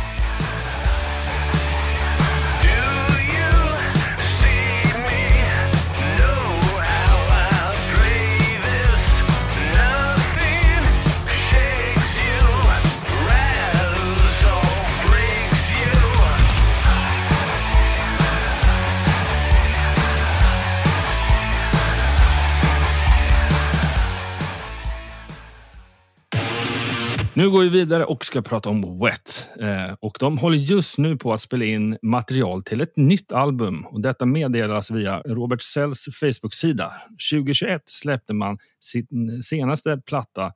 Nu 27.37 27.49
går 27.49 27.61
vi 27.61 27.69
vidare 27.69 28.06
och 28.06 28.25
ska 28.25 28.42
prata 28.42 28.69
om 28.69 28.99
Wet. 28.99 29.49
Eh, 29.59 29.94
och 29.99 30.18
de 30.19 30.37
håller 30.37 30.57
just 30.57 30.97
nu 30.97 31.18
på 31.18 31.33
att 31.33 31.42
spela 31.42 31.65
in 31.65 31.97
material 32.01 32.63
till 32.63 32.81
ett 32.81 32.97
nytt 32.97 33.31
album. 33.31 33.85
Och 33.85 34.01
detta 34.01 34.25
meddelas 34.25 34.92
via 34.92 35.19
Robert 35.19 35.61
Sells 35.61 36.06
Facebook-sida. 36.19 36.94
2021 37.31 37.81
släppte 37.85 38.33
man 38.33 38.57
sin 38.80 39.44
senaste 39.44 39.97
platta 39.97 40.54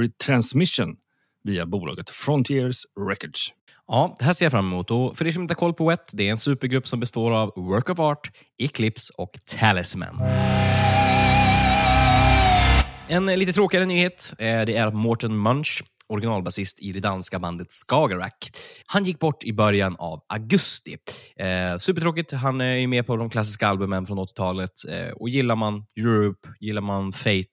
Retransmission 0.00 0.96
via 1.44 1.66
bolaget 1.66 2.10
Frontiers 2.10 2.86
Records. 3.08 3.48
Ja, 3.88 4.14
det 4.18 4.24
här 4.24 4.32
ser 4.32 4.44
jag 4.44 4.52
fram 4.52 4.66
emot. 4.66 4.90
Och 4.90 5.16
för 5.16 5.26
er 5.26 5.32
som 5.32 5.42
inte 5.42 5.54
har 5.54 5.58
koll 5.58 5.74
på 5.74 5.88
Wet, 5.88 6.10
det 6.12 6.26
är 6.26 6.30
en 6.30 6.36
supergrupp 6.36 6.88
som 6.88 7.00
består 7.00 7.32
av 7.32 7.52
Work 7.56 7.90
of 7.90 7.98
Art, 7.98 8.30
Eclipse 8.58 9.12
och 9.16 9.30
Talisman. 9.58 10.20
En 13.08 13.26
lite 13.26 13.52
tråkigare 13.52 13.84
nyhet 13.86 14.34
eh, 14.38 14.60
det 14.66 14.76
är 14.76 14.86
att 14.86 14.94
Morten 14.94 15.42
Munch, 15.42 15.82
originalbasist 16.08 16.82
i 16.82 16.92
det 16.92 17.00
danska 17.00 17.38
bandet 17.38 17.66
Skagerrak, 17.70 18.50
han 18.86 19.04
gick 19.04 19.18
bort 19.18 19.44
i 19.44 19.52
början 19.52 19.96
av 19.98 20.20
augusti. 20.28 20.96
Eh, 21.36 21.78
supertråkigt. 21.78 22.32
Han 22.32 22.60
är 22.60 22.74
ju 22.74 22.86
med 22.86 23.06
på 23.06 23.16
de 23.16 23.30
klassiska 23.30 23.68
albumen 23.68 24.06
från 24.06 24.18
80-talet. 24.18 24.70
Eh, 24.88 25.10
och 25.10 25.28
Gillar 25.28 25.56
man 25.56 25.84
Europe, 25.96 26.48
gillar 26.60 26.82
man 26.82 27.12
Fate, 27.12 27.46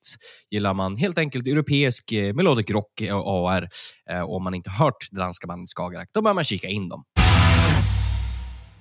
gillar 0.51 0.73
man 0.73 0.97
helt 0.97 1.17
enkelt 1.17 1.47
europeisk 1.47 2.11
eh, 2.11 2.33
melodic 2.33 2.69
rock 2.69 3.01
eh, 3.01 3.17
och 3.17 3.51
AR, 3.51 3.67
eh, 4.09 4.21
och 4.21 4.35
om 4.35 4.43
man 4.43 4.53
inte 4.53 4.69
hört 4.69 5.07
det 5.11 5.17
danska 5.17 5.47
bandet 5.47 5.69
Skagerrak, 5.69 6.09
då 6.13 6.21
bör 6.21 6.33
man 6.33 6.43
kika 6.43 6.67
in 6.67 6.89
dem. 6.89 7.03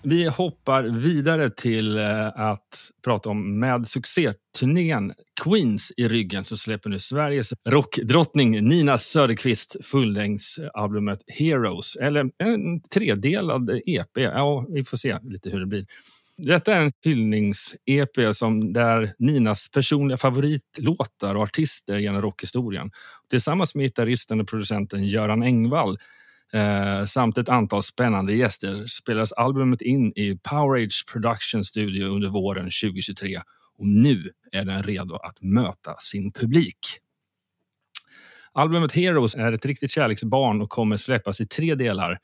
Vi 0.06 0.28
hoppar 0.28 0.82
vidare 0.82 1.50
till 1.50 1.98
eh, 1.98 2.26
att 2.26 2.90
prata 3.04 3.28
om 3.28 3.60
med 3.60 3.86
succéturnén 3.86 5.12
Queens 5.44 5.92
i 5.96 6.08
ryggen 6.08 6.44
så 6.44 6.56
släpper 6.56 6.90
nu 6.90 6.98
Sveriges 6.98 7.52
rockdrottning 7.66 8.68
Nina 8.68 8.98
Söderqvist 8.98 9.76
fullängdsalbumet 9.84 11.18
Heroes, 11.26 11.96
eller 11.96 12.30
en 12.38 12.80
tredelad 12.94 13.70
EP. 13.86 14.10
Ja, 14.14 14.66
vi 14.68 14.84
får 14.84 14.96
se 14.96 15.18
lite 15.22 15.50
hur 15.50 15.60
det 15.60 15.66
blir. 15.66 15.86
Detta 16.38 16.74
är 16.74 16.80
en 16.80 16.92
hyllnings-EP 17.04 18.34
som 18.34 18.72
där 18.72 19.14
Ninas 19.18 19.70
personliga 19.70 20.16
favoritlåtar 20.16 21.34
och 21.34 21.42
artister 21.42 21.98
genom 21.98 22.22
rockhistorien. 22.22 22.90
Tillsammans 23.30 23.74
med 23.74 23.84
gitarristen 23.84 24.40
och 24.40 24.48
producenten 24.48 25.04
Göran 25.04 25.42
Engvall 25.42 25.98
eh, 26.54 27.04
samt 27.04 27.38
ett 27.38 27.48
antal 27.48 27.82
spännande 27.82 28.34
gäster 28.34 28.86
spelades 28.86 29.32
albumet 29.32 29.82
in 29.82 30.12
i 30.16 30.38
Powerage 30.42 31.04
Production 31.12 31.64
Studio 31.64 32.06
under 32.06 32.28
våren 32.28 32.64
2023 32.64 33.38
och 33.78 33.86
nu 33.86 34.30
är 34.52 34.64
den 34.64 34.82
redo 34.82 35.14
att 35.14 35.42
möta 35.42 35.96
sin 35.96 36.32
publik. 36.32 36.78
Albumet 38.52 38.92
Heroes 38.92 39.34
är 39.34 39.52
ett 39.52 39.66
riktigt 39.66 39.90
kärleksbarn 39.90 40.62
och 40.62 40.70
kommer 40.70 40.96
släppas 40.96 41.40
i 41.40 41.46
tre 41.46 41.74
delar. 41.74 42.18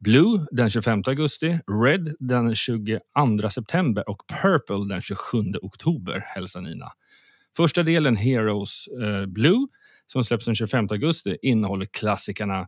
Blue 0.00 0.46
den 0.50 0.70
25 0.70 1.02
augusti, 1.06 1.58
Red 1.84 2.14
den 2.18 2.54
22 2.54 3.50
september 3.50 4.08
och 4.08 4.22
Purple 4.42 4.94
den 4.94 5.00
27 5.00 5.38
oktober, 5.62 6.24
hälsar 6.26 6.60
Nina. 6.60 6.92
Första 7.56 7.82
delen, 7.82 8.16
Heroes 8.16 8.88
eh, 9.02 9.26
Blue, 9.26 9.66
som 10.06 10.24
släpps 10.24 10.44
den 10.44 10.54
25 10.54 10.86
augusti, 10.90 11.36
innehåller 11.42 11.86
klassikerna 11.86 12.66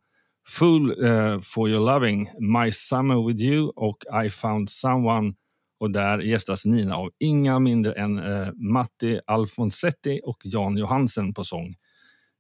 Full 0.48 1.04
uh, 1.04 1.40
for 1.40 1.68
your 1.68 1.80
loving, 1.80 2.30
My 2.40 2.72
summer 2.72 3.28
with 3.28 3.42
you 3.42 3.72
och 3.76 4.04
I 4.24 4.30
found 4.30 4.70
someone. 4.70 5.32
Och 5.80 5.90
där 5.90 6.18
gästas 6.18 6.64
Nina 6.64 6.96
av 6.96 7.10
inga 7.18 7.58
mindre 7.58 7.92
än 7.92 8.18
uh, 8.18 8.48
Matti 8.72 9.20
Alfonsetti 9.26 10.20
och 10.24 10.38
Jan 10.44 10.76
Johansen 10.76 11.34
på 11.34 11.44
sång. 11.44 11.74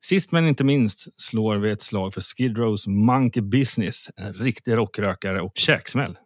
Sist 0.04 0.32
men 0.32 0.48
inte 0.48 0.64
minst 0.64 1.20
slår 1.22 1.56
vi 1.56 1.70
ett 1.70 1.82
slag 1.82 2.14
för 2.14 2.20
Skid 2.20 2.58
Rows 2.58 2.86
Monkey 2.86 3.42
Business, 3.42 4.10
en 4.16 4.32
riktig 4.32 4.76
rockrökare 4.76 5.40
och 5.40 5.52
käksmäll. 5.54 6.16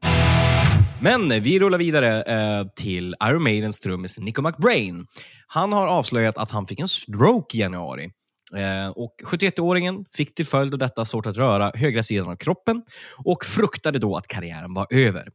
Men 1.02 1.28
vi 1.28 1.60
rullar 1.60 1.78
vidare 1.78 2.22
eh, 2.22 2.66
till 2.76 3.14
Iron 3.24 3.42
Maidens 3.42 3.80
trummis 3.80 4.18
Nico 4.18 4.42
McBrain. 4.42 5.06
Han 5.46 5.72
har 5.72 5.86
avslöjat 5.86 6.38
att 6.38 6.50
han 6.50 6.66
fick 6.66 6.80
en 6.80 6.88
stroke 6.88 7.56
i 7.56 7.60
januari. 7.60 8.10
Eh, 8.56 8.88
och 8.88 9.14
71-åringen 9.24 10.04
fick 10.16 10.34
till 10.34 10.46
följd 10.46 10.72
av 10.72 10.78
detta 10.78 11.04
svårt 11.04 11.26
att 11.26 11.36
röra 11.36 11.72
högra 11.74 12.02
sidan 12.02 12.28
av 12.28 12.36
kroppen 12.36 12.82
och 13.24 13.44
fruktade 13.44 13.98
då 13.98 14.16
att 14.16 14.28
karriären 14.28 14.74
var 14.74 14.86
över. 14.90 15.28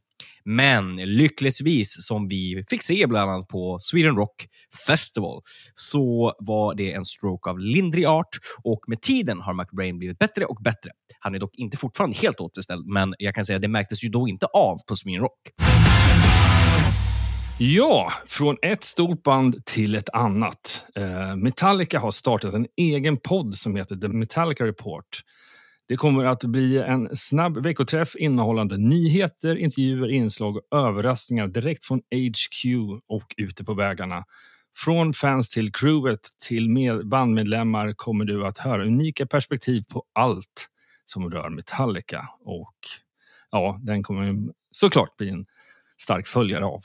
Men 0.44 0.96
lyckligtvis, 0.96 2.06
som 2.06 2.28
vi 2.28 2.64
fick 2.70 2.82
se 2.82 3.06
bland 3.06 3.30
annat 3.30 3.48
på 3.48 3.76
Sweden 3.80 4.16
Rock 4.16 4.46
Festival, 4.86 5.40
så 5.74 6.34
var 6.38 6.74
det 6.74 6.92
en 6.92 7.04
stroke 7.04 7.50
av 7.50 7.58
lindrig 7.58 8.04
art 8.04 8.38
och 8.64 8.80
med 8.86 9.00
tiden 9.00 9.40
har 9.40 9.54
McBrain 9.54 9.98
blivit 9.98 10.18
bättre 10.18 10.44
och 10.44 10.62
bättre. 10.64 10.90
Han 11.20 11.34
är 11.34 11.38
dock 11.38 11.54
inte 11.54 11.76
fortfarande 11.76 12.16
helt 12.16 12.40
återställd, 12.40 12.86
men 12.86 13.14
jag 13.18 13.34
kan 13.34 13.44
säga 13.44 13.56
att 13.56 13.62
det 13.62 13.68
märktes 13.68 14.04
ju 14.04 14.08
då 14.08 14.28
inte 14.28 14.46
av 14.46 14.78
på 14.88 14.96
Sweden 14.96 15.20
Rock. 15.20 15.87
Ja, 17.60 18.12
från 18.26 18.56
ett 18.62 18.84
stort 18.84 19.22
band 19.22 19.64
till 19.64 19.94
ett 19.94 20.08
annat. 20.08 20.86
Eh, 20.94 21.36
Metallica 21.36 21.98
har 21.98 22.10
startat 22.10 22.54
en 22.54 22.66
egen 22.76 23.16
podd 23.16 23.56
som 23.56 23.76
heter 23.76 23.96
The 23.96 24.08
Metallica 24.08 24.66
Report. 24.66 25.20
Det 25.88 25.96
kommer 25.96 26.24
att 26.24 26.44
bli 26.44 26.78
en 26.78 27.16
snabb 27.16 27.62
veckoträff 27.62 28.16
innehållande 28.16 28.76
nyheter, 28.76 29.56
intervjuer, 29.56 30.08
inslag 30.08 30.56
och 30.56 30.78
överraskningar 30.78 31.46
direkt 31.46 31.84
från 31.84 31.98
HQ 31.98 32.64
och 33.08 33.34
ute 33.36 33.64
på 33.64 33.74
vägarna. 33.74 34.24
Från 34.76 35.12
fans 35.12 35.48
till 35.48 35.72
crewet 35.72 36.28
till 36.48 36.70
med 36.70 37.08
bandmedlemmar 37.08 37.92
kommer 37.92 38.24
du 38.24 38.46
att 38.46 38.58
höra 38.58 38.84
unika 38.84 39.26
perspektiv 39.26 39.84
på 39.92 40.04
allt 40.12 40.68
som 41.04 41.30
rör 41.30 41.50
Metallica. 41.50 42.28
Och 42.44 42.76
ja, 43.50 43.78
den 43.82 44.02
kommer 44.02 44.34
såklart 44.72 45.16
bli 45.16 45.28
en 45.28 45.46
stark 46.00 46.26
följare 46.26 46.64
av. 46.64 46.82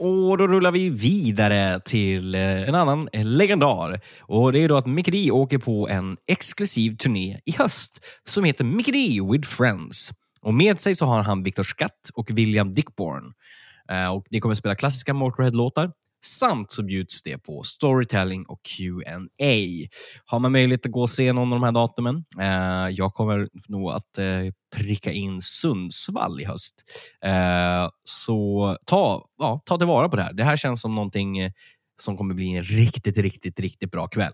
Och 0.00 0.38
då 0.38 0.46
rullar 0.46 0.72
vi 0.72 0.90
vidare 0.90 1.80
till 1.80 2.34
eh, 2.34 2.68
en 2.68 2.74
annan 2.74 3.08
legendar. 3.12 4.00
Och 4.20 4.52
Det 4.52 4.64
är 4.64 4.68
då 4.68 4.76
att 4.76 4.86
Mickey 4.86 5.10
D 5.10 5.30
åker 5.30 5.58
på 5.58 5.88
en 5.88 6.16
exklusiv 6.26 6.96
turné 6.96 7.38
i 7.44 7.52
höst 7.52 8.04
som 8.28 8.44
heter 8.44 8.64
Mickey 8.64 8.92
D 8.92 9.20
with 9.32 9.48
Friends. 9.48 10.10
Och 10.42 10.54
Med 10.54 10.80
sig 10.80 10.94
så 10.94 11.06
har 11.06 11.22
han 11.22 11.42
Victor 11.42 11.62
Skatt 11.62 12.10
och 12.14 12.30
William 12.30 12.72
Dickborn. 12.72 13.24
Eh, 13.90 14.14
och 14.14 14.26
De 14.30 14.40
kommer 14.40 14.52
att 14.52 14.58
spela 14.58 14.74
klassiska 14.74 15.14
Motorhead-låtar 15.14 15.90
samt 16.24 16.70
så 16.70 16.82
bjuds 16.82 17.22
det 17.22 17.38
på 17.38 17.62
storytelling 17.62 18.46
och 18.46 18.60
Q&A. 18.62 19.88
Har 20.24 20.38
man 20.38 20.52
möjlighet 20.52 20.86
att 20.86 20.92
gå 20.92 21.00
och 21.02 21.10
se 21.10 21.32
någon 21.32 21.52
av 21.52 21.60
de 21.60 21.64
här 21.64 21.72
datumen? 21.72 22.24
Eh, 22.40 22.88
jag 22.90 23.14
kommer 23.14 23.48
nog 23.68 23.90
att 23.90 24.18
eh, 24.18 24.52
pricka 24.76 25.12
in 25.12 25.42
Sundsvall 25.42 26.40
i 26.40 26.44
höst. 26.44 26.74
Eh, 27.24 27.88
så 28.04 28.76
ta, 28.86 29.24
ja, 29.38 29.62
ta 29.64 29.78
tillvara 29.78 30.08
på 30.08 30.16
det 30.16 30.22
här. 30.22 30.32
Det 30.32 30.44
här 30.44 30.56
känns 30.56 30.82
som 30.82 30.94
någonting 30.94 31.38
eh, 31.38 31.52
som 32.02 32.16
kommer 32.16 32.34
bli 32.34 32.56
en 32.56 32.62
riktigt, 32.62 33.18
riktigt, 33.18 33.60
riktigt 33.60 33.90
bra 33.90 34.08
kväll. 34.08 34.32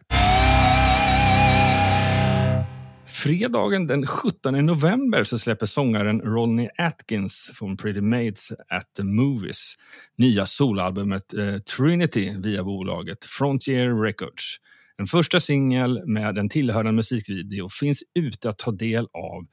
Fredagen 3.26 3.86
den 3.86 4.06
17 4.06 4.66
november 4.66 5.24
så 5.24 5.38
släpper 5.38 5.66
sångaren 5.66 6.20
Ronnie 6.20 6.70
Atkins 6.78 7.52
från 7.54 7.76
Pretty 7.76 8.00
Maids 8.00 8.52
at 8.68 8.94
the 8.96 9.02
Movies 9.02 9.74
nya 10.16 10.46
solalbumet 10.46 11.34
eh, 11.34 11.58
Trinity 11.58 12.32
via 12.38 12.64
bolaget 12.64 13.24
Frontier 13.24 14.02
Records. 14.02 14.56
En 14.98 15.06
första 15.06 15.40
singel 15.40 16.06
med 16.06 16.38
en 16.38 16.48
tillhörande 16.48 16.92
musikvideo 16.92 17.68
finns 17.68 18.02
ute 18.14 18.48
att 18.48 18.58
ta 18.58 18.70
del 18.70 19.08
av 19.12 19.46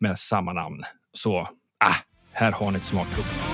med 0.00 0.18
samma 0.18 0.52
namn. 0.52 0.82
Så, 1.12 1.38
ah, 1.84 1.96
här 2.32 2.52
har 2.52 2.70
ni 2.70 2.76
ett 2.76 2.82
smakprov. 2.82 3.51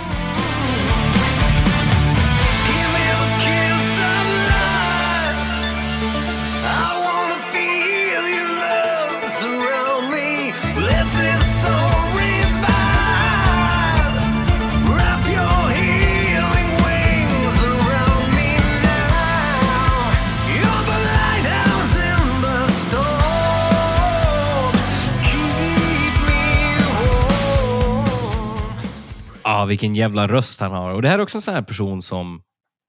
Vilken 29.66 29.94
jävla 29.94 30.28
röst 30.28 30.60
han 30.60 30.72
har. 30.72 30.90
Och 30.90 31.02
Det 31.02 31.08
här 31.08 31.18
är 31.18 31.22
också 31.22 31.38
en 31.38 31.42
sån 31.42 31.54
här 31.54 31.62
person 31.62 32.02
som 32.02 32.42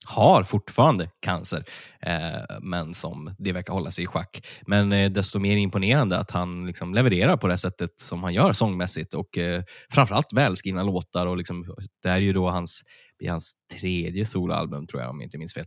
har 0.05 0.43
fortfarande 0.43 1.09
cancer, 1.25 1.63
eh, 2.01 2.57
men 2.61 2.93
som 2.93 3.35
det 3.37 3.51
verkar 3.51 3.73
hålla 3.73 3.91
sig 3.91 4.03
i 4.03 4.07
schack. 4.07 4.47
Men 4.67 4.91
eh, 4.91 5.11
desto 5.11 5.39
mer 5.39 5.57
imponerande 5.57 6.17
att 6.17 6.31
han 6.31 6.65
liksom 6.65 6.93
levererar 6.93 7.37
på 7.37 7.47
det 7.47 7.57
sättet 7.57 7.89
som 7.99 8.23
han 8.23 8.33
gör 8.33 8.53
sångmässigt 8.53 9.13
och 9.13 9.37
eh, 9.37 9.63
framförallt 9.93 10.33
välskrivna 10.33 10.83
låtar. 10.83 11.25
Och 11.27 11.37
liksom, 11.37 11.65
det 12.03 12.09
här 12.09 12.15
är 12.15 12.21
ju 12.21 12.33
då 12.33 12.49
hans, 12.49 12.81
hans 13.27 13.53
tredje 13.79 14.25
soloalbum, 14.25 14.87
tror 14.87 15.01
jag, 15.01 15.09
om 15.09 15.19
jag 15.19 15.27
inte 15.27 15.37
minns 15.37 15.53
fel. 15.53 15.65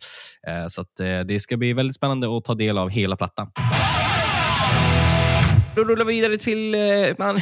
Eh, 0.48 0.66
så 0.68 0.80
att, 0.80 1.00
eh, 1.00 1.20
det 1.20 1.40
ska 1.40 1.56
bli 1.56 1.72
väldigt 1.72 1.96
spännande 1.96 2.36
att 2.36 2.44
ta 2.44 2.54
del 2.54 2.78
av 2.78 2.90
hela 2.90 3.16
plattan. 3.16 3.50
Då 5.76 5.84
rullar 5.84 6.04
vi 6.04 6.14
vidare 6.14 6.38
till 6.38 6.74
eh, 6.74 6.80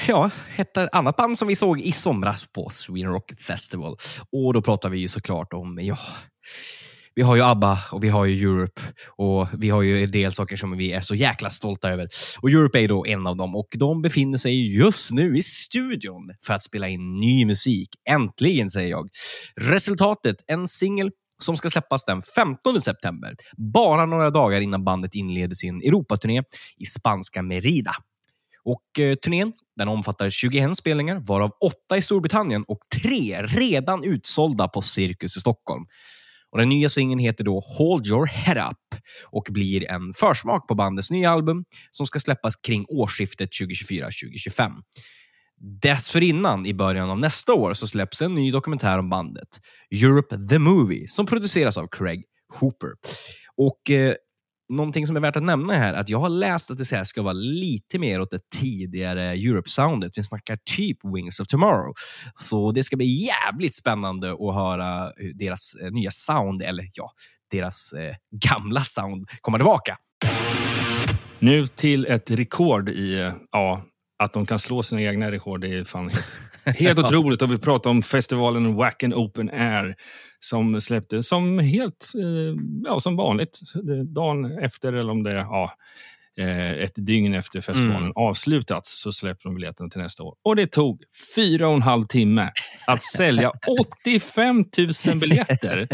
ja, 0.08 0.30
ett 0.56 0.76
annat 0.92 1.16
band 1.16 1.38
som 1.38 1.48
vi 1.48 1.56
såg 1.56 1.80
i 1.80 1.92
somras 1.92 2.44
på 2.52 2.68
Sweden 2.70 3.12
Rock 3.12 3.32
Festival. 3.46 3.96
Och 4.32 4.54
Då 4.54 4.62
pratar 4.62 4.88
vi 4.88 4.98
ju 4.98 5.08
såklart 5.08 5.52
om 5.52 5.78
ja, 5.82 5.98
vi 7.14 7.22
har 7.22 7.36
ju 7.36 7.42
ABBA 7.42 7.78
och 7.92 8.04
vi 8.04 8.08
har 8.08 8.24
ju 8.24 8.44
Europe 8.44 8.82
och 9.16 9.48
vi 9.58 9.70
har 9.70 9.82
ju 9.82 10.04
en 10.04 10.10
del 10.10 10.32
saker 10.32 10.56
som 10.56 10.76
vi 10.76 10.92
är 10.92 11.00
så 11.00 11.14
jäkla 11.14 11.50
stolta 11.50 11.90
över. 11.90 12.08
Och 12.40 12.50
Europe 12.50 12.80
är 12.80 12.88
då 12.88 13.06
en 13.06 13.26
av 13.26 13.36
dem 13.36 13.56
och 13.56 13.68
de 13.78 14.02
befinner 14.02 14.38
sig 14.38 14.76
just 14.76 15.10
nu 15.10 15.36
i 15.36 15.42
studion 15.42 16.30
för 16.46 16.54
att 16.54 16.62
spela 16.62 16.88
in 16.88 17.16
ny 17.16 17.44
musik. 17.44 17.88
Äntligen, 18.08 18.70
säger 18.70 18.90
jag. 18.90 19.08
Resultatet, 19.60 20.36
en 20.46 20.68
singel 20.68 21.10
som 21.38 21.56
ska 21.56 21.70
släppas 21.70 22.04
den 22.04 22.22
15 22.22 22.80
september, 22.80 23.34
bara 23.74 24.06
några 24.06 24.30
dagar 24.30 24.60
innan 24.60 24.84
bandet 24.84 25.14
inleder 25.14 25.54
sin 25.54 25.76
Europaturné 25.76 26.42
i 26.78 26.86
spanska 26.86 27.42
Merida. 27.42 27.92
Och 28.64 28.98
eh, 28.98 29.14
Turnén 29.14 29.52
den 29.76 29.88
omfattar 29.88 30.30
21 30.30 30.76
spelningar, 30.76 31.20
varav 31.26 31.50
8 31.88 31.96
i 31.96 32.02
Storbritannien 32.02 32.64
och 32.68 32.78
3 33.02 33.42
redan 33.42 34.04
utsålda 34.04 34.68
på 34.68 34.82
Cirkus 34.82 35.36
i 35.36 35.40
Stockholm. 35.40 35.84
Och 36.52 36.58
Den 36.58 36.68
nya 36.68 36.88
singeln 36.88 37.18
heter 37.18 37.44
då 37.44 37.60
Hold 37.60 38.06
your 38.06 38.26
head 38.26 38.70
up 38.70 39.00
och 39.30 39.46
blir 39.50 39.90
en 39.90 40.12
försmak 40.12 40.68
på 40.68 40.74
bandets 40.74 41.10
nya 41.10 41.30
album 41.30 41.64
som 41.90 42.06
ska 42.06 42.20
släppas 42.20 42.56
kring 42.56 42.84
årsskiftet 42.88 43.50
2024-2025. 43.50 44.72
Dessförinnan, 45.82 46.66
i 46.66 46.74
början 46.74 47.10
av 47.10 47.18
nästa 47.18 47.54
år, 47.54 47.74
så 47.74 47.86
släpps 47.86 48.22
en 48.22 48.34
ny 48.34 48.50
dokumentär 48.50 48.98
om 48.98 49.10
bandet, 49.10 49.48
Europe 50.02 50.48
the 50.48 50.58
Movie, 50.58 51.08
som 51.08 51.26
produceras 51.26 51.78
av 51.78 51.88
Craig 51.90 52.24
Hooper. 52.60 52.90
Och 53.56 53.90
eh, 53.90 54.14
Någonting 54.70 55.06
som 55.06 55.16
är 55.16 55.20
värt 55.20 55.36
att 55.36 55.42
nämna 55.42 55.72
här 55.72 55.94
är 55.94 55.98
att 55.98 56.08
jag 56.08 56.18
har 56.18 56.28
läst 56.28 56.70
att 56.70 56.78
det 56.78 56.84
så 56.84 56.96
här 56.96 57.04
ska 57.04 57.22
vara 57.22 57.32
lite 57.32 57.98
mer 57.98 58.20
åt 58.20 58.30
det 58.30 58.50
tidigare 58.60 59.22
Europe-soundet. 59.22 60.12
Vi 60.16 60.22
snackar 60.22 60.58
typ 60.76 60.98
Wings 61.14 61.40
of 61.40 61.46
Tomorrow. 61.46 61.94
Så 62.40 62.72
det 62.72 62.82
ska 62.82 62.96
bli 62.96 63.26
jävligt 63.26 63.74
spännande 63.74 64.32
att 64.32 64.54
höra 64.54 65.10
deras 65.34 65.74
eh, 65.82 65.90
nya 65.90 66.10
sound, 66.10 66.62
eller 66.62 66.90
ja, 66.92 67.10
deras 67.50 67.92
eh, 67.92 68.14
gamla 68.30 68.80
sound 68.80 69.28
komma 69.40 69.58
tillbaka. 69.58 69.96
Nu 71.38 71.66
till 71.66 72.06
ett 72.06 72.30
rekord 72.30 72.88
i 72.88 73.20
eh, 73.20 73.32
ja, 73.52 73.82
att 74.22 74.32
de 74.32 74.46
kan 74.46 74.58
slå 74.58 74.82
sina 74.82 75.02
egna 75.02 75.30
rekord. 75.30 75.60
Det 75.60 75.68
är 75.74 75.84
fan 75.84 76.08
helt, 76.08 76.38
helt 76.64 76.98
otroligt. 77.04 77.42
Och 77.42 77.52
vi 77.52 77.58
pratar 77.58 77.90
om 77.90 78.02
festivalen 78.02 78.74
Wack 78.74 79.02
and 79.02 79.14
Open 79.14 79.50
Air 79.50 79.94
som 80.40 80.80
släppte 80.80 81.22
som 81.22 81.58
helt 81.58 82.12
eh, 82.14 82.62
ja, 82.84 83.00
som 83.00 83.16
vanligt. 83.16 83.60
Dagen 84.14 84.58
efter, 84.58 84.92
eller 84.92 85.12
om 85.12 85.22
det 85.22 85.30
är 85.30 85.36
ja, 85.36 85.72
eh, 86.38 86.70
ett 86.70 86.94
dygn 86.96 87.34
efter 87.34 87.60
festivalen 87.60 88.02
mm. 88.02 88.12
avslutats, 88.16 89.00
så 89.00 89.12
släpper 89.12 89.42
de 89.44 89.54
biljetterna 89.54 89.90
till 89.90 90.00
nästa 90.00 90.22
år. 90.22 90.34
Och 90.44 90.56
det 90.56 90.66
tog 90.66 91.02
fyra 91.36 91.68
och 91.68 91.74
en 91.74 91.82
halv 91.82 92.06
timme 92.06 92.50
att 92.86 93.02
sälja 93.02 93.52
85 94.04 94.64
000 95.06 95.18
biljetter. 95.18 95.88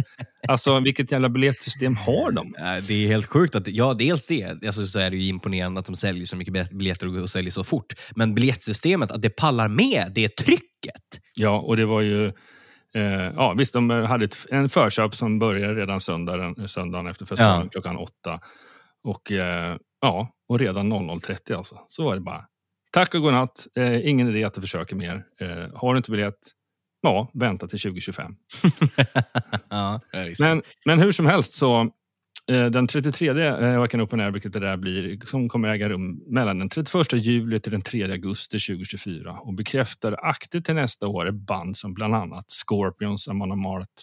Alltså, 0.49 0.81
vilket 0.81 1.13
jävla 1.13 1.29
biljettsystem 1.29 1.97
har 1.97 2.31
de? 2.31 2.55
Det 2.89 3.05
är 3.05 3.09
helt 3.09 3.27
sjukt. 3.27 3.55
att 3.55 3.69
Ja, 3.69 3.95
dels 3.95 4.27
det. 4.27 4.45
Alltså, 4.67 4.87
så 4.87 5.01
är 5.01 5.11
det 5.11 5.17
ju 5.17 5.29
imponerande 5.29 5.81
att 5.81 5.87
de 5.87 5.95
säljer 5.95 6.27
så 6.27 6.37
mycket 6.37 6.71
biljetter 6.71 7.23
och 7.23 7.31
säljer 7.31 7.51
så 7.51 7.65
fort. 7.65 7.95
Men 8.17 8.35
biljettsystemet, 8.35 9.11
att 9.11 9.23
det 9.23 9.31
pallar 9.31 9.69
med 9.69 10.13
det 10.15 10.37
trycket. 10.37 11.21
Ja, 11.35 11.61
och 11.61 11.77
det 11.77 11.87
var 11.87 12.01
ju 12.01 12.33
Eh, 12.97 13.33
ja, 13.37 13.55
visst, 13.59 13.73
de 13.73 13.91
hade 13.91 14.25
ett, 14.25 14.37
en 14.51 14.69
förköp 14.69 15.15
som 15.15 15.39
började 15.39 15.75
redan 15.75 16.01
söndagen, 16.01 16.69
söndagen 16.69 17.07
efter 17.07 17.27
festivalen 17.27 17.63
ja. 17.63 17.69
klockan 17.69 17.97
åtta. 17.97 18.41
Och, 19.05 19.33
eh, 19.33 19.77
ja, 20.01 20.29
och 20.49 20.59
redan 20.59 20.93
00.30 20.93 21.57
alltså. 21.57 21.81
Så 21.89 22.05
var 22.05 22.15
det 22.15 22.21
bara 22.21 22.45
tack 22.93 23.15
och 23.15 23.23
godnatt. 23.23 23.67
Eh, 23.79 24.09
ingen 24.09 24.29
idé 24.29 24.45
att 24.45 24.55
du 24.55 24.61
försöker 24.61 24.97
mer. 24.97 25.25
Eh, 25.41 25.75
har 25.75 25.95
du 25.95 25.97
inte 25.97 26.11
biljett, 26.11 26.39
ja, 27.01 27.31
vänta 27.35 27.69
till 27.69 27.79
2025. 27.79 28.37
ja, 29.71 30.01
men, 30.41 30.63
men 30.85 30.99
hur 30.99 31.13
som 31.13 31.27
helst 31.27 31.53
så 31.53 31.91
Eh, 32.51 32.67
den 32.67 32.87
33 32.87 33.29
eh, 33.29 33.79
Wacken 33.79 34.01
Open 34.01 34.21
Air, 34.21 34.31
vilket 34.31 34.53
det 34.53 34.61
där 34.61 34.77
blir, 34.77 35.27
som 35.27 35.49
kommer 35.49 35.69
äga 35.69 35.89
rum 35.89 36.23
mellan 36.27 36.59
den 36.59 36.69
31 36.69 37.13
juli 37.13 37.61
till 37.61 37.73
den 37.73 37.83
3 37.83 38.03
augusti 38.03 38.59
2024 38.59 39.39
och 39.41 39.55
bekräftar 39.55 40.17
akter 40.23 40.61
till 40.61 40.75
nästa 40.75 41.07
år 41.07 41.27
är 41.27 41.33
band 41.33 41.77
som 41.77 41.95
bland 41.95 42.15
annat 42.15 42.45
Scorpions, 42.51 43.29
Amon 43.29 43.53
Amarth, 43.53 44.03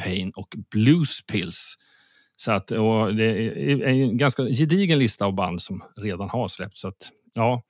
Pain 0.00 0.30
och 0.30 0.54
Blues 0.70 1.26
Pills. 1.26 1.74
Så 2.36 2.52
att, 2.52 2.70
och 2.70 3.14
det 3.14 3.24
är 3.72 3.82
en 3.82 4.18
ganska 4.18 4.42
gedigen 4.42 4.98
lista 4.98 5.26
av 5.26 5.34
band 5.34 5.62
som 5.62 5.82
redan 5.96 6.28
har 6.30 6.48
släppts. 6.48 6.80
Så 6.80 6.88
att, 6.88 7.10
ja, 7.34 7.62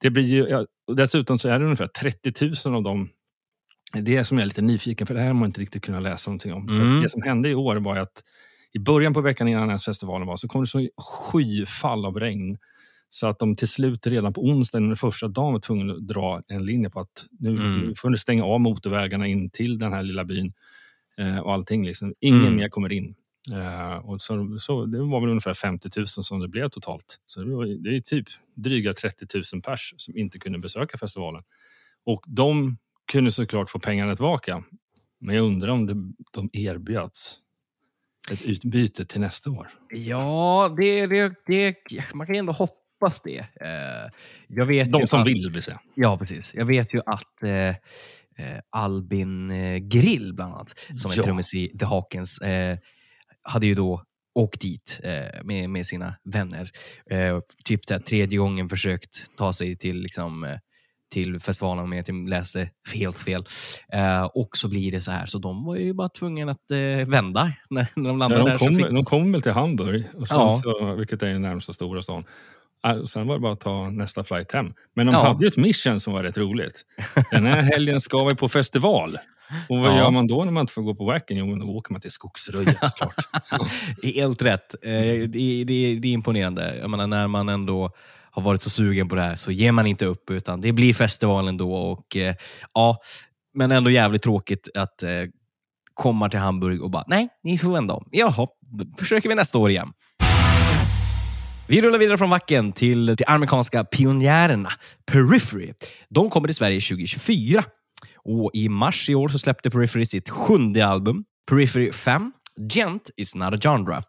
det 0.00 0.10
blir 0.10 0.24
ju, 0.24 0.48
ja, 0.48 0.66
dessutom 0.96 1.38
så 1.38 1.48
är 1.48 1.58
det 1.58 1.64
ungefär 1.64 1.86
30 1.86 2.68
000 2.68 2.76
av 2.76 2.82
dem 2.82 3.08
det 3.92 4.24
som 4.24 4.38
jag 4.38 4.42
är 4.42 4.46
lite 4.46 4.62
nyfiken 4.62 5.06
för 5.06 5.14
det 5.14 5.20
här 5.20 5.26
har 5.26 5.34
man 5.34 5.46
inte 5.46 5.60
riktigt 5.60 5.82
kunnat 5.82 6.02
läsa 6.02 6.30
någonting 6.30 6.52
om. 6.52 6.68
Mm. 6.68 7.02
det 7.02 7.08
som 7.08 7.22
hände 7.22 7.48
i 7.48 7.54
år 7.54 7.76
var 7.76 7.96
att 7.96 8.24
i 8.72 8.78
början 8.78 9.14
på 9.14 9.20
veckan 9.20 9.48
innan 9.48 9.68
ens 9.68 9.84
festivalen 9.84 10.26
var 10.26 10.36
så 10.36 10.48
kom 10.48 10.60
det 10.60 10.66
så 10.66 10.88
skyfall 10.96 12.04
av 12.04 12.20
regn. 12.20 12.58
Så 13.10 13.26
att 13.26 13.38
de 13.38 13.56
till 13.56 13.68
slut 13.68 14.06
redan 14.06 14.32
på 14.32 14.40
onsdagen, 14.40 14.88
den 14.88 14.96
första 14.96 15.28
dagen, 15.28 15.52
var 15.52 15.60
tvungna 15.60 15.92
att 15.92 16.08
dra 16.08 16.42
en 16.48 16.66
linje 16.66 16.90
på 16.90 17.00
att 17.00 17.26
nu, 17.38 17.50
mm. 17.50 17.80
nu 17.80 17.94
får 17.96 18.10
ni 18.10 18.18
stänga 18.18 18.44
av 18.44 18.60
motorvägarna 18.60 19.26
in 19.26 19.50
till 19.50 19.78
den 19.78 19.92
här 19.92 20.02
lilla 20.02 20.24
byn. 20.24 20.52
Eh, 21.18 21.38
och 21.38 21.52
allting. 21.52 21.86
Liksom. 21.86 22.14
Ingen 22.20 22.40
mm. 22.40 22.56
mer 22.56 22.68
kommer 22.68 22.92
in. 22.92 23.14
Eh, 23.52 23.96
och 23.96 24.20
så, 24.20 24.56
så, 24.58 24.86
det 24.86 24.98
var 24.98 25.20
väl 25.20 25.30
ungefär 25.30 25.54
50 25.54 25.88
000 25.96 26.06
som 26.06 26.40
det 26.40 26.48
blev 26.48 26.68
totalt. 26.68 27.18
Så 27.26 27.40
det, 27.40 27.54
var, 27.54 27.64
det 27.64 27.96
är 27.96 28.00
typ 28.00 28.26
dryga 28.54 28.94
30 28.94 29.26
000 29.54 29.62
pers 29.62 29.94
som 29.96 30.16
inte 30.16 30.38
kunde 30.38 30.58
besöka 30.58 30.98
festivalen. 30.98 31.42
Och 32.04 32.22
de 32.26 32.76
kunde 33.12 33.32
såklart 33.32 33.70
få 33.70 33.78
pengarna 33.78 34.16
tillbaka. 34.16 34.64
Men 35.20 35.34
jag 35.34 35.44
undrar 35.44 35.68
om 35.68 35.86
det, 35.86 35.94
de 36.32 36.50
erbjöds 36.52 37.38
ett 38.30 38.42
utbyte 38.42 39.04
till 39.04 39.20
nästa 39.20 39.50
år? 39.50 39.68
Ja, 39.88 40.74
det, 40.78 41.06
det, 41.06 41.34
det, 41.46 41.76
man 42.14 42.26
kan 42.26 42.34
ju 42.34 42.38
ändå 42.38 42.52
hoppas 42.52 43.22
det. 43.22 43.38
Eh, 43.38 44.10
jag 44.48 44.66
vet 44.66 44.92
De 44.92 45.06
som 45.06 45.20
att, 45.20 45.26
vill, 45.26 45.50
vill 45.50 45.62
säga. 45.62 45.80
Ja, 45.94 46.18
precis. 46.18 46.54
Jag 46.54 46.66
vet 46.66 46.94
ju 46.94 47.00
att 47.06 47.42
eh, 47.44 47.68
eh 47.68 47.74
Albin 48.70 49.50
eh, 49.50 49.78
Grill, 49.78 50.34
bland 50.34 50.54
annat, 50.54 50.78
som 50.96 51.10
är 51.10 51.14
trummis 51.14 51.54
i 51.54 51.78
The 51.78 51.84
Hawkins, 51.84 52.38
eh, 52.38 52.78
hade 53.42 53.66
ju 53.66 53.74
då 53.74 54.04
åkt 54.34 54.60
dit 54.60 55.00
eh, 55.02 55.44
med, 55.44 55.70
med 55.70 55.86
sina 55.86 56.14
vänner. 56.24 56.70
Eh, 57.10 57.40
typ 57.64 57.90
här, 57.90 57.98
tredje 57.98 58.38
gången 58.38 58.68
försökt 58.68 59.36
ta 59.36 59.52
sig 59.52 59.76
till 59.76 59.96
liksom, 59.96 60.58
till 61.12 61.40
festivalen 61.40 61.88
med 61.88 62.00
att 62.00 62.06
de 62.06 62.26
läste 62.26 62.68
helt 62.94 63.16
fel. 63.16 63.44
Eh, 63.92 64.24
och 64.24 64.56
så 64.56 64.68
blir 64.68 64.92
det 64.92 65.00
så 65.00 65.10
här. 65.10 65.26
Så 65.26 65.38
de 65.38 65.64
var 65.64 65.76
ju 65.76 65.94
bara 65.94 66.08
tvungna 66.08 66.52
att 66.52 66.70
eh, 66.70 67.10
vända 67.10 67.52
när, 67.70 67.86
när 67.94 68.08
de 68.08 68.18
landade 68.18 68.40
ja, 68.40 68.44
de 68.44 68.50
där. 68.50 68.58
Kom, 68.58 68.76
fick... 68.76 68.86
De 68.86 69.04
kom 69.04 69.32
väl 69.32 69.42
till 69.42 69.52
Hamburg, 69.52 70.04
och 70.14 70.26
ja. 70.30 70.60
så, 70.62 70.94
vilket 70.94 71.22
är 71.22 71.26
den 71.26 71.42
närmsta 71.42 71.72
stora 71.72 72.02
stan. 72.02 72.24
Äh, 72.86 73.04
sen 73.04 73.26
var 73.26 73.34
det 73.34 73.40
bara 73.40 73.52
att 73.52 73.60
ta 73.60 73.90
nästa 73.90 74.24
flight 74.24 74.52
hem. 74.52 74.74
Men 74.94 75.06
de 75.06 75.12
ja. 75.12 75.26
hade 75.26 75.44
ju 75.44 75.48
ett 75.48 75.56
mission 75.56 76.00
som 76.00 76.12
var 76.12 76.22
rätt 76.22 76.38
roligt. 76.38 76.82
Den 77.30 77.46
här 77.46 77.62
helgen 77.62 78.00
ska 78.00 78.24
vi 78.24 78.34
på 78.34 78.48
festival. 78.48 79.18
Och 79.68 79.78
vad 79.78 79.90
ja. 79.90 79.96
gör 79.96 80.10
man 80.10 80.26
då 80.26 80.44
när 80.44 80.52
man 80.52 80.60
inte 80.60 80.72
får 80.72 80.82
gå 80.82 80.94
på 80.94 81.04
Wacken? 81.04 81.36
Jo, 81.36 81.56
då 81.56 81.66
åker 81.66 81.92
man 81.92 82.00
till 82.00 82.10
Skogsröjet 82.10 82.78
såklart. 82.82 83.14
Helt 84.02 84.42
rätt. 84.42 84.74
Eh, 84.84 84.90
det, 84.90 85.64
det, 85.64 85.98
det, 86.02 86.08
är 86.08 86.12
imponerande. 86.12 86.78
Jag 86.80 86.90
menar, 86.90 87.06
när 87.06 87.28
man 87.28 87.48
ändå 87.48 87.90
har 88.34 88.42
varit 88.42 88.62
så 88.62 88.70
sugen 88.70 89.08
på 89.08 89.14
det 89.14 89.22
här 89.22 89.34
så 89.34 89.52
ger 89.52 89.72
man 89.72 89.86
inte 89.86 90.06
upp 90.06 90.30
utan 90.30 90.60
det 90.60 90.72
blir 90.72 90.94
festivalen 90.94 91.56
då. 91.56 91.74
Och, 91.74 92.16
eh, 92.16 92.34
ja, 92.74 92.98
men 93.54 93.72
ändå 93.72 93.90
jävligt 93.90 94.22
tråkigt 94.22 94.68
att 94.74 95.02
eh, 95.02 95.10
komma 95.94 96.28
till 96.28 96.40
Hamburg 96.40 96.82
och 96.82 96.90
bara, 96.90 97.04
nej, 97.06 97.28
ni 97.42 97.58
får 97.58 97.72
vända 97.72 97.94
om. 97.94 98.08
Jaha, 98.10 98.46
försöker 98.98 99.28
vi 99.28 99.34
nästa 99.34 99.58
år 99.58 99.70
igen. 99.70 99.92
Vi 101.68 101.82
rullar 101.82 101.98
vidare 101.98 102.18
från 102.18 102.30
Wacken 102.30 102.72
till 102.72 103.06
de 103.06 103.24
amerikanska 103.26 103.84
pionjärerna 103.84 104.68
Periphery. 105.06 105.72
De 106.08 106.30
kommer 106.30 106.48
till 106.48 106.54
Sverige 106.54 106.80
2024. 106.80 107.64
Och 108.24 108.50
I 108.54 108.68
mars 108.68 109.10
i 109.10 109.14
år 109.14 109.28
så 109.28 109.38
släppte 109.38 109.70
Periphery 109.70 110.06
sitt 110.06 110.30
sjunde 110.30 110.86
album, 110.86 111.24
Periphery 111.50 111.92
5, 111.92 112.32
Gent 112.72 113.10
is 113.16 113.34
not 113.34 113.54
a 113.54 113.58
genre. 113.62 114.02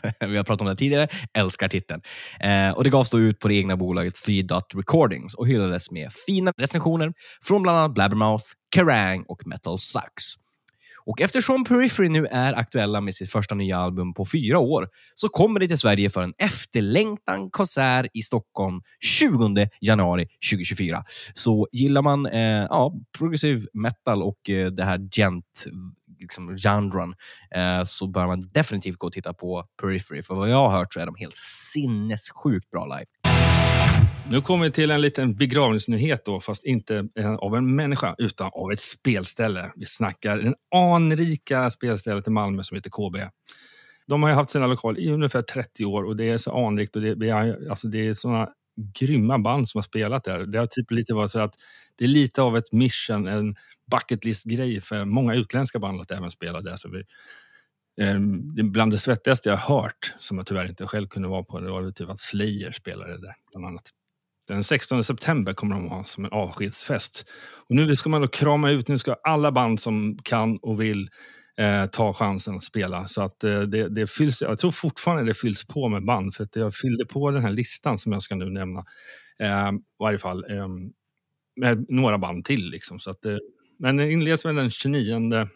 vi 0.20 0.36
har 0.36 0.44
pratat 0.44 0.60
om 0.60 0.66
det 0.66 0.76
tidigare, 0.76 1.08
älskar 1.38 1.68
titeln. 1.68 2.02
Eh, 2.40 2.70
och 2.70 2.84
Det 2.84 2.90
gavs 2.90 3.10
då 3.10 3.20
ut 3.20 3.38
på 3.38 3.48
det 3.48 3.54
egna 3.54 3.76
bolaget 3.76 4.14
3 4.14 4.42
Dot 4.42 4.74
Recordings 4.74 5.34
och 5.34 5.48
hyllades 5.48 5.90
med 5.90 6.12
fina 6.26 6.52
recensioner 6.56 7.12
från 7.42 7.62
bland 7.62 7.78
annat 7.78 7.94
Blabbermouth, 7.94 8.44
Kerrang 8.74 9.24
och 9.28 9.46
Metal 9.46 9.78
Sucks. 9.78 10.42
Och 11.04 11.20
eftersom 11.20 11.64
Periphery 11.64 12.08
nu 12.08 12.26
är 12.26 12.52
aktuella 12.52 13.00
med 13.00 13.14
sitt 13.14 13.32
första 13.32 13.54
nya 13.54 13.78
album 13.78 14.14
på 14.14 14.26
fyra 14.32 14.58
år 14.58 14.88
så 15.14 15.28
kommer 15.28 15.60
det 15.60 15.68
till 15.68 15.78
Sverige 15.78 16.10
för 16.10 16.22
en 16.22 16.32
efterlängtan 16.38 17.50
konsert 17.50 18.06
i 18.14 18.22
Stockholm 18.22 18.80
20 19.00 19.68
januari 19.80 20.26
2024. 20.52 21.04
Så 21.34 21.68
gillar 21.72 22.02
man 22.02 22.26
eh, 22.26 22.66
ja, 22.70 22.92
progressiv 23.18 23.66
metal 23.72 24.22
och 24.22 24.50
eh, 24.50 24.66
det 24.66 24.84
här 24.84 24.98
gent 25.16 25.64
liksom, 26.22 26.56
genren 26.56 27.14
eh, 27.54 27.84
så 27.84 28.06
bör 28.06 28.26
man 28.26 28.50
definitivt 28.52 28.96
gå 28.96 29.06
och 29.06 29.12
titta 29.12 29.34
på 29.34 29.64
Periphery. 29.82 30.22
För 30.22 30.34
vad 30.34 30.50
jag 30.50 30.68
har 30.68 30.78
hört 30.78 30.94
så 30.94 31.00
är 31.00 31.06
de 31.06 31.14
helt 31.14 31.36
sinnessjukt 31.72 32.70
bra 32.70 32.86
live. 32.86 33.06
Nu 34.30 34.40
kommer 34.40 34.64
vi 34.64 34.72
till 34.72 34.90
en 34.90 35.00
liten 35.00 35.34
begravningsnyhet 35.34 36.24
då, 36.24 36.40
fast 36.40 36.64
inte 36.64 37.08
eh, 37.18 37.34
av 37.34 37.56
en 37.56 37.74
människa 37.74 38.14
utan 38.18 38.50
av 38.52 38.72
ett 38.72 38.80
spelställe. 38.80 39.72
Vi 39.76 39.86
snackar 39.86 40.36
det 40.36 40.54
anrika 40.74 41.70
spelstället 41.70 42.26
i 42.26 42.30
Malmö 42.30 42.62
som 42.62 42.74
heter 42.74 42.90
KB. 42.90 43.30
De 44.06 44.22
har 44.22 44.30
haft 44.30 44.50
sina 44.50 44.66
lokaler 44.66 45.00
i 45.00 45.10
ungefär 45.10 45.42
30 45.42 45.84
år 45.84 46.02
och 46.02 46.16
det 46.16 46.28
är 46.28 46.38
så 46.38 46.66
anrikt 46.66 46.96
och 46.96 47.02
det, 47.02 47.30
alltså 47.70 47.88
det 47.88 48.08
är 48.08 48.14
såna 48.14 48.48
grymma 48.76 49.38
band 49.38 49.68
som 49.68 49.78
har 49.78 49.82
spelat 49.82 50.24
där. 50.24 50.46
Det 50.46 50.58
har 50.58 50.66
typ 50.66 50.90
lite 50.90 51.14
varit 51.14 51.30
så 51.30 51.38
att 51.40 51.54
det 51.96 52.04
är 52.04 52.08
lite 52.08 52.42
av 52.42 52.56
ett 52.56 52.72
mission, 52.72 53.26
en 53.26 53.56
bucket 53.90 54.24
list-grej 54.24 54.80
för 54.80 55.04
många 55.04 55.34
utländska 55.34 55.78
band 55.78 56.00
att 56.00 56.10
även 56.10 56.30
spela 56.30 56.60
där. 56.60 56.76
Så 56.76 56.88
vi, 56.88 57.04
eh, 58.04 58.18
bland 58.64 58.92
det 58.92 58.98
svettigaste 58.98 59.48
jag 59.48 59.56
har 59.56 59.82
hört, 59.82 60.14
som 60.18 60.36
jag 60.36 60.46
tyvärr 60.46 60.68
inte 60.68 60.86
själv 60.86 61.08
kunde 61.08 61.28
vara 61.28 61.42
på, 61.42 61.60
det 61.60 61.70
var 61.70 61.90
typ 61.90 62.10
att 62.10 62.20
Slayer 62.20 62.72
spelade 62.72 63.20
där 63.20 63.34
bland 63.52 63.66
annat. 63.66 63.90
Den 64.48 64.64
16 64.64 65.04
september 65.04 65.52
kommer 65.52 65.74
de 65.74 65.88
ha 65.88 66.04
som 66.04 66.24
en 66.24 66.32
avskedsfest. 66.32 67.30
Och 67.68 67.76
nu 67.76 67.96
ska 67.96 68.08
man 68.08 68.20
då 68.20 68.28
krama 68.28 68.70
ut, 68.70 68.88
nu 68.88 68.98
ska 68.98 69.16
alla 69.22 69.52
band 69.52 69.80
som 69.80 70.18
kan 70.22 70.58
och 70.58 70.80
vill 70.80 71.10
eh, 71.58 71.86
ta 71.86 72.12
chansen 72.12 72.56
att 72.56 72.64
spela. 72.64 73.06
Så 73.06 73.22
att 73.22 73.44
eh, 73.44 73.60
det, 73.60 73.88
det 73.88 74.06
fylls, 74.06 74.42
jag 74.42 74.58
tror 74.58 74.72
fortfarande 74.72 75.24
det 75.24 75.34
fylls 75.34 75.64
på 75.66 75.88
med 75.88 76.04
band, 76.04 76.34
för 76.34 76.44
att 76.44 76.56
jag 76.56 76.74
fyllde 76.74 77.06
på 77.06 77.30
den 77.30 77.42
här 77.42 77.50
listan 77.50 77.98
som 77.98 78.12
jag 78.12 78.22
ska 78.22 78.34
nu 78.34 78.50
nämna. 78.50 78.84
Eh, 79.38 79.68
I 79.68 79.80
varje 79.98 80.18
fall 80.18 80.44
eh, 80.50 80.68
med 81.56 81.84
några 81.88 82.18
band 82.18 82.44
till. 82.44 82.70
Liksom, 82.70 83.00
så 83.00 83.10
att, 83.10 83.24
eh, 83.24 83.36
men 83.78 83.96
det 83.96 84.12
inleds 84.12 84.44
med 84.44 84.56
den 84.56 84.70
29 84.70 85.48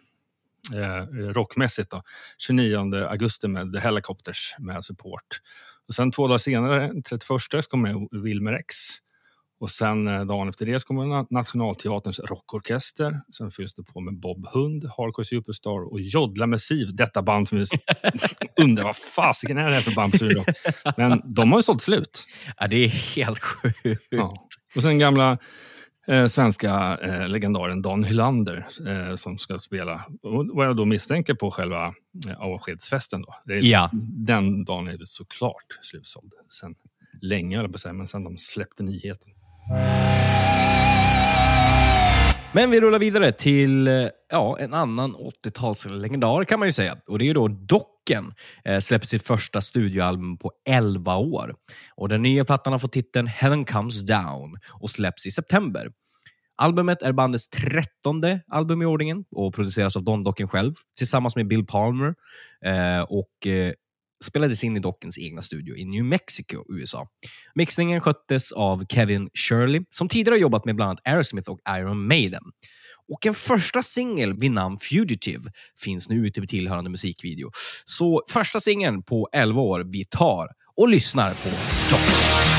eh, 0.75 1.05
rockmässigt. 1.33 1.91
Då, 1.91 2.03
29 2.39 2.95
augusti 2.95 3.49
med 3.49 3.73
The 3.73 3.79
Helicopters 3.79 4.55
med 4.59 4.85
support. 4.85 5.41
Och 5.89 5.95
sen 5.95 6.13
två 6.13 6.27
dagar 6.27 6.39
senare, 6.39 7.03
31, 7.03 7.69
kommer 7.69 8.23
Wilmer 8.23 8.53
X. 8.53 8.75
Och 9.59 9.71
sen 9.71 10.09
eh, 10.09 10.25
dagen 10.25 10.49
efter 10.49 10.67
det 10.67 10.81
så 10.81 10.87
kommer 10.87 11.03
Na- 11.05 11.27
Nationalteaterns 11.31 12.21
rockorkester. 12.21 13.21
Sen 13.37 13.51
fylls 13.51 13.75
det 13.75 13.83
på 13.83 14.01
med 14.01 14.21
Bob 14.21 14.47
Hund, 14.49 14.85
Hardcore 14.85 15.25
Superstar 15.25 15.93
och 15.93 16.01
Jodla 16.01 16.47
med 16.47 16.61
Siv. 16.61 16.97
Detta 16.97 17.23
band 17.23 17.49
som 17.49 17.59
vi 17.59 17.65
undrar 18.63 18.85
vad 18.85 18.97
fasiken 18.97 19.59
är 19.59 19.65
det 19.65 19.73
här 19.75 19.81
för 19.81 19.95
Rock? 20.35 20.47
Men 20.97 21.35
de 21.35 21.53
har 21.53 21.59
ju 21.59 21.63
sålt 21.63 21.83
slut. 21.83 22.27
Ja, 22.57 22.67
det 22.69 22.77
är 22.77 22.89
helt 22.89 23.39
sjukt. 23.39 24.07
Ja. 24.11 24.47
Och 24.77 24.83
sen 24.83 24.99
gamla 24.99 25.39
eh, 26.07 26.27
svenska 26.27 26.99
eh, 27.03 27.29
legendaren 27.29 27.83
Dan 27.83 28.05
Hylander 28.05 28.67
eh, 28.87 29.15
som 29.17 29.39
ska 29.39 29.59
spela. 29.59 30.05
Och 30.23 30.47
vad 30.55 30.67
jag 30.67 30.77
då 30.77 30.85
misstänker 30.85 31.35
på 31.35 31.51
själva 31.51 31.95
eh, 32.29 32.41
avskedsfesten. 32.41 33.23
Då. 33.23 33.35
Det 33.45 33.53
är, 33.55 33.61
Ja. 33.65 33.91
Den 34.27 34.65
dagen 34.65 34.89
är 34.89 34.99
det 34.99 35.07
såklart 35.07 35.79
slutsåld. 35.83 36.33
Sen 36.61 36.75
länge, 37.21 37.57
jag 37.57 37.73
på 37.73 37.79
säga, 37.79 37.93
men 37.93 38.09
sen 38.09 38.25
de 38.25 38.39
släppte 38.39 38.83
nyheten. 38.83 39.31
Men 42.57 42.71
vi 42.71 42.81
rullar 42.81 42.99
vidare 42.99 43.33
till 43.33 43.89
eh, 43.89 44.09
ja, 44.31 44.57
en 44.61 44.75
annan 44.75 45.17
80-talslegendar 45.17 46.45
kan 46.45 46.59
man 46.59 46.69
ju 46.69 46.73
säga. 46.73 46.97
Och 47.09 47.19
Det 47.19 47.25
är 47.25 47.27
ju 47.27 47.33
då 47.33 47.49
Docken. 47.49 48.35
Eh, 48.65 48.79
släpper 48.79 49.07
sitt 49.07 49.27
första 49.27 49.61
studioalbum 49.61 50.39
på 50.39 50.51
11 50.69 51.17
år. 51.17 51.55
Och 51.95 52.09
Den 52.09 52.23
nya 52.23 52.45
plattan 52.45 52.73
har 52.73 52.79
fått 52.79 52.93
titeln 52.93 53.27
Heaven 53.27 53.65
Comes 53.65 54.01
Down 54.01 54.57
och 54.81 54.91
släpps 54.91 55.27
i 55.27 55.31
september. 55.31 55.89
Albumet 56.57 57.03
är 57.03 57.13
bandets 57.13 57.49
trettonde 57.49 58.41
album 58.49 58.83
i 58.83 58.85
ordningen 58.85 59.25
och 59.31 59.55
produceras 59.55 59.97
av 59.97 60.05
Don 60.05 60.23
Docken 60.23 60.49
själv 60.49 60.73
tillsammans 60.97 61.37
med 61.37 61.49
Bill 61.49 61.67
Palmer 61.67 62.15
eh, 62.65 63.01
och 63.01 63.47
eh, 63.47 63.73
spelades 64.25 64.65
in 64.65 64.77
i 64.77 64.81
Dockens 64.81 65.19
egna 65.19 65.43
studio 65.43 65.77
i 65.77 65.85
New 65.85 66.05
Mexico, 66.05 66.65
USA. 66.69 67.07
Mixningen 67.55 68.01
sköttes 68.01 68.53
av 68.53 68.85
Kevin 68.89 69.29
Shirley, 69.35 69.81
som 69.91 70.09
tidigare 70.09 70.39
jobbat 70.39 70.65
med 70.65 70.77
bland 70.77 70.89
annat 70.89 71.01
Aerosmith 71.05 71.51
och 71.51 71.61
Iron 71.79 72.07
Maiden. 72.07 72.43
Och 73.09 73.27
en 73.27 73.35
första 73.35 73.83
singel 73.83 74.35
vid 74.39 74.51
namn 74.51 74.79
Fugitive 74.79 75.51
finns 75.85 76.09
nu 76.09 76.27
ute 76.27 76.41
med 76.41 76.49
tillhörande 76.49 76.91
musikvideo. 76.91 77.51
Så 77.85 78.23
första 78.29 78.61
singeln 78.61 79.03
på 79.03 79.29
11 79.33 79.61
år 79.63 79.85
vi 79.93 80.05
tar 80.05 80.49
och 80.77 80.89
lyssnar 80.89 81.31
på 81.31 81.49
Docken. 81.91 82.56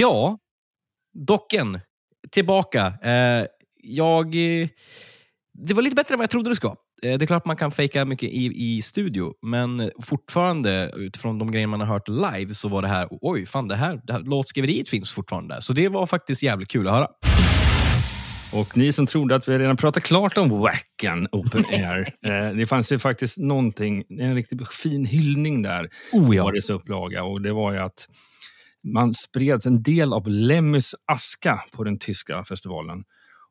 Ja, 0.00 0.38
Docken. 1.26 1.80
Tillbaka. 2.30 2.86
Eh, 3.02 3.46
jag... 3.82 4.26
eh, 4.34 4.68
Det 5.54 5.74
var 5.74 5.82
lite 5.82 5.96
bättre 5.96 6.14
än 6.14 6.18
vad 6.18 6.22
jag 6.24 6.30
trodde 6.30 6.50
det 6.50 6.56
ska. 6.56 6.68
Eh, 7.02 7.18
det 7.18 7.24
är 7.24 7.26
klart 7.26 7.44
man 7.46 7.56
kan 7.56 7.70
fejka 7.70 8.04
mycket 8.04 8.28
i, 8.28 8.52
i 8.76 8.82
studio, 8.82 9.32
men 9.42 9.90
fortfarande 10.02 10.92
utifrån 10.96 11.38
de 11.38 11.50
grejer 11.50 11.66
man 11.66 11.80
har 11.80 11.86
hört 11.86 12.08
live 12.08 12.54
så 12.54 12.68
var 12.68 12.82
det 12.82 12.88
här, 12.88 13.08
oj, 13.10 13.46
fan 13.46 13.68
det 13.68 13.74
här, 13.76 14.00
det 14.04 14.12
här 14.12 14.20
låtskriveriet 14.20 14.88
finns 14.88 15.12
fortfarande. 15.12 15.56
Så 15.62 15.72
det 15.72 15.88
var 15.88 16.06
faktiskt 16.06 16.42
jävligt 16.42 16.68
kul 16.68 16.88
att 16.88 16.94
höra. 16.94 17.08
Och 18.52 18.76
ni 18.76 18.92
som 18.92 19.06
trodde 19.06 19.34
att 19.36 19.48
vi 19.48 19.58
redan 19.58 19.76
pratat 19.76 20.02
klart 20.02 20.38
om 20.38 20.50
Wacken 20.60 21.28
Open 21.32 21.64
Air. 21.72 22.14
eh, 22.26 22.56
det 22.56 22.66
fanns 22.66 22.92
ju 22.92 22.98
faktiskt 22.98 23.38
någonting, 23.38 24.04
en 24.20 24.34
riktigt 24.34 24.68
fin 24.68 25.04
hyllning 25.04 25.62
där. 25.62 25.88
Oh 26.12 26.36
ja. 26.36 26.44
årets 26.44 26.70
upplaga. 26.70 27.24
Och 27.24 27.40
det 27.42 27.52
var 27.52 27.72
ju 27.72 27.78
att 27.78 28.08
man 28.84 29.14
spreds 29.14 29.66
en 29.66 29.82
del 29.82 30.12
av 30.12 30.28
Lemmys 30.28 30.94
aska 31.04 31.62
på 31.72 31.84
den 31.84 31.98
tyska 31.98 32.44
festivalen. 32.44 33.04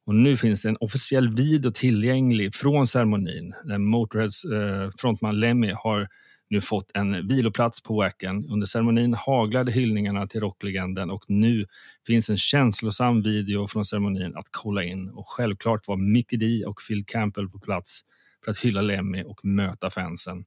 Och 0.05 0.15
nu 0.15 0.37
finns 0.37 0.61
det 0.61 0.69
en 0.69 0.77
officiell 0.79 1.35
video 1.35 1.71
tillgänglig 1.71 2.55
från 2.55 2.87
ceremonin. 2.87 3.53
Där 3.63 3.77
Motörheads 3.77 4.45
eh, 4.45 4.89
frontman 4.97 5.39
Lemmy 5.39 5.71
har 5.71 6.07
nu 6.49 6.61
fått 6.61 6.91
en 6.93 7.27
viloplats 7.27 7.83
på 7.83 7.95
Wacken. 7.95 8.45
Under 8.45 8.67
ceremonin 8.67 9.13
haglade 9.13 9.71
hyllningarna 9.71 10.27
till 10.27 10.41
rocklegenden 10.41 11.09
och 11.11 11.23
nu 11.27 11.65
finns 12.07 12.29
en 12.29 12.37
känslosam 12.37 13.21
video 13.21 13.67
från 13.67 13.85
ceremonin 13.85 14.35
att 14.35 14.47
kolla 14.51 14.83
in. 14.83 15.09
Och 15.09 15.29
självklart 15.29 15.87
var 15.87 15.97
Mickey 15.97 16.37
D 16.37 16.65
och 16.65 16.79
Phil 16.87 17.05
Campbell 17.05 17.49
på 17.49 17.59
plats 17.59 18.01
för 18.45 18.51
att 18.51 18.57
hylla 18.57 18.81
Lemmy 18.81 19.23
och 19.23 19.45
möta 19.45 19.89
fansen. 19.89 20.45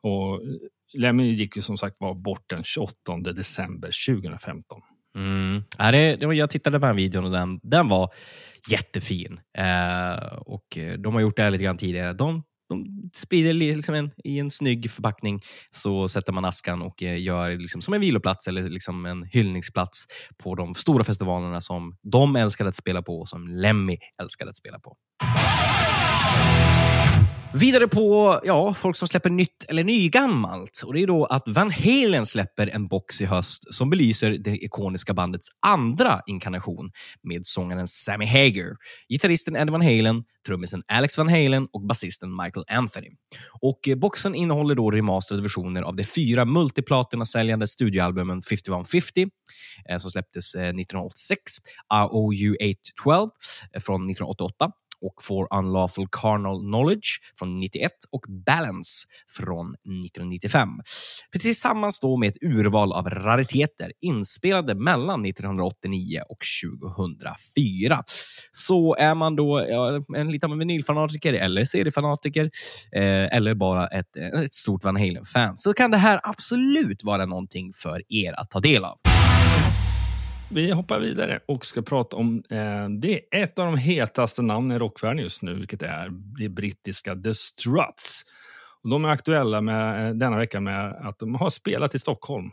Och 0.00 0.34
eh, 0.34 0.38
Lemmy 0.96 1.34
gick 1.34 1.56
ju 1.56 1.62
som 1.62 1.78
sagt 1.78 1.96
var 2.00 2.14
bort 2.14 2.44
den 2.46 2.64
28 2.64 2.92
december 3.34 3.90
2015. 4.14 4.80
Mm. 5.16 5.62
Ja, 5.78 5.90
det, 5.92 6.16
det 6.16 6.26
var, 6.26 6.32
jag 6.32 6.50
tittade 6.50 6.80
på 6.80 6.86
den 6.86 6.96
videon 6.96 7.24
och 7.24 7.30
den, 7.30 7.60
den 7.62 7.88
var 7.88 8.12
jättefin. 8.70 9.40
Eh, 9.58 10.32
och 10.36 10.78
eh, 10.78 10.92
De 10.92 11.14
har 11.14 11.20
gjort 11.20 11.36
det 11.36 11.42
här 11.42 11.50
lite 11.50 11.64
grann 11.64 11.76
tidigare. 11.76 12.12
De, 12.12 12.42
de 12.68 12.86
sprider 13.14 13.52
liksom 13.52 13.94
en, 13.94 14.10
i 14.24 14.38
en 14.38 14.50
snygg 14.50 14.90
förpackning, 14.90 15.40
så 15.70 16.08
sätter 16.08 16.32
man 16.32 16.44
askan 16.44 16.82
och 16.82 17.02
eh, 17.02 17.22
gör 17.22 17.56
liksom 17.56 17.80
som 17.80 17.94
en 17.94 18.00
viloplats 18.00 18.48
eller 18.48 18.62
liksom 18.62 19.06
en 19.06 19.22
hyllningsplats 19.22 20.04
på 20.42 20.54
de 20.54 20.74
stora 20.74 21.04
festivalerna 21.04 21.60
som 21.60 21.96
de 22.02 22.36
älskade 22.36 22.68
att 22.68 22.76
spela 22.76 23.02
på 23.02 23.20
och 23.20 23.28
som 23.28 23.48
Lemmy 23.48 23.96
älskade 24.22 24.50
att 24.50 24.56
spela 24.56 24.78
på. 24.78 24.96
Vidare 27.54 27.88
på 27.88 28.40
ja, 28.44 28.74
folk 28.74 28.96
som 28.96 29.08
släpper 29.08 29.30
nytt 29.30 29.64
eller 29.68 29.84
nygammalt. 29.84 30.82
Och 30.86 30.94
det 30.94 31.02
är 31.02 31.06
då 31.06 31.24
att 31.24 31.42
Van 31.46 31.70
Halen 31.70 32.26
släpper 32.26 32.66
en 32.66 32.88
box 32.88 33.20
i 33.20 33.24
höst 33.24 33.74
som 33.74 33.90
belyser 33.90 34.30
det 34.30 34.50
ikoniska 34.50 35.14
bandets 35.14 35.48
andra 35.66 36.20
inkarnation 36.26 36.90
med 37.22 37.46
sångaren 37.46 37.86
Sammy 37.86 38.26
Hager, 38.26 38.76
gitarristen 39.08 39.56
Eddie 39.56 39.70
Van 39.70 39.82
Halen, 39.82 40.24
trummisen 40.46 40.82
Alex 40.92 41.18
Van 41.18 41.28
Halen 41.28 41.68
och 41.72 41.86
basisten 41.86 42.36
Michael 42.36 42.64
Anthony. 42.68 43.08
Och 43.60 43.88
eh, 43.88 43.96
Boxen 43.96 44.34
innehåller 44.34 44.74
då 44.74 44.90
remasterade 44.90 45.42
versioner 45.42 45.82
av 45.82 45.96
de 45.96 46.04
fyra 46.04 46.44
multiplatina-säljande 46.44 47.66
studioalbumen 47.66 48.42
5150 48.42 49.26
eh, 49.90 49.98
som 49.98 50.10
släpptes 50.10 50.54
1986, 50.54 51.52
AOU 51.88 52.54
812 52.54 53.30
från 53.80 54.10
1988 54.10 54.70
och 55.00 55.22
For 55.22 55.58
Unlawful 55.58 56.06
Carnal 56.10 56.60
Knowledge 56.60 57.20
från 57.38 57.58
91 57.58 57.92
och 58.12 58.24
Balance 58.46 59.06
från 59.36 59.74
1995. 59.74 60.68
Tillsammans 61.40 62.00
då 62.00 62.16
med 62.16 62.28
ett 62.28 62.42
urval 62.42 62.92
av 62.92 63.10
rariteter 63.10 63.92
inspelade 64.00 64.74
mellan 64.74 65.24
1989 65.24 66.20
och 66.28 66.38
2004. 67.10 68.02
Så 68.52 68.96
är 68.96 69.14
man 69.14 69.36
då 69.36 69.66
ja, 69.68 70.00
en 70.16 70.32
liten 70.32 70.58
vinylfanatiker 70.58 71.32
eller 71.32 71.64
seriefanatiker 71.64 72.50
eh, 72.92 73.36
eller 73.36 73.54
bara 73.54 73.86
ett, 73.86 74.16
ett 74.16 74.54
stort 74.54 74.84
Van 74.84 74.96
Halen-fan 74.96 75.58
så 75.58 75.72
kan 75.72 75.90
det 75.90 75.96
här 75.96 76.20
absolut 76.22 77.04
vara 77.04 77.26
någonting 77.26 77.72
för 77.72 78.02
er 78.08 78.40
att 78.40 78.50
ta 78.50 78.60
del 78.60 78.84
av. 78.84 78.98
Vi 80.48 80.70
hoppar 80.70 81.00
vidare 81.00 81.40
och 81.46 81.66
ska 81.66 81.82
prata 81.82 82.16
om 82.16 82.42
eh, 82.50 82.88
det 82.88 83.20
är 83.30 83.42
ett 83.42 83.58
av 83.58 83.66
de 83.66 83.76
hetaste 83.76 84.42
namnen 84.42 84.76
i 84.76 84.80
rockvärlden 84.80 85.22
just 85.22 85.42
nu, 85.42 85.54
vilket 85.54 85.82
är 85.82 86.10
det 86.38 86.48
brittiska 86.48 87.16
The 87.16 87.34
Struts. 87.34 88.22
Och 88.82 88.90
de 88.90 89.04
är 89.04 89.08
aktuella 89.08 89.60
med, 89.60 90.08
eh, 90.08 90.14
denna 90.14 90.36
vecka 90.36 90.60
med 90.60 90.92
att 90.92 91.18
de 91.18 91.34
har 91.34 91.50
spelat 91.50 91.94
i 91.94 91.98
Stockholm. 91.98 92.50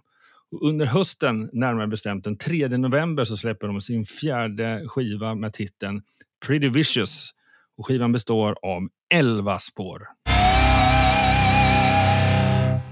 Och 0.52 0.68
under 0.68 0.86
hösten, 0.86 1.50
närmare 1.54 1.88
bestämt 1.88 2.24
den 2.24 2.38
3 2.38 2.68
november, 2.68 3.24
så 3.24 3.38
släpper 3.38 3.68
de 3.68 3.82
sin 3.82 4.06
fjärde 4.06 4.84
skiva 4.88 5.36
med 5.36 5.54
titeln 5.54 6.02
Pretty 6.46 6.70
Vicious. 6.70 7.30
Och 7.78 7.88
skivan 7.88 8.12
består 8.12 8.56
av 8.62 8.88
11 9.14 9.60
spår. 9.60 10.02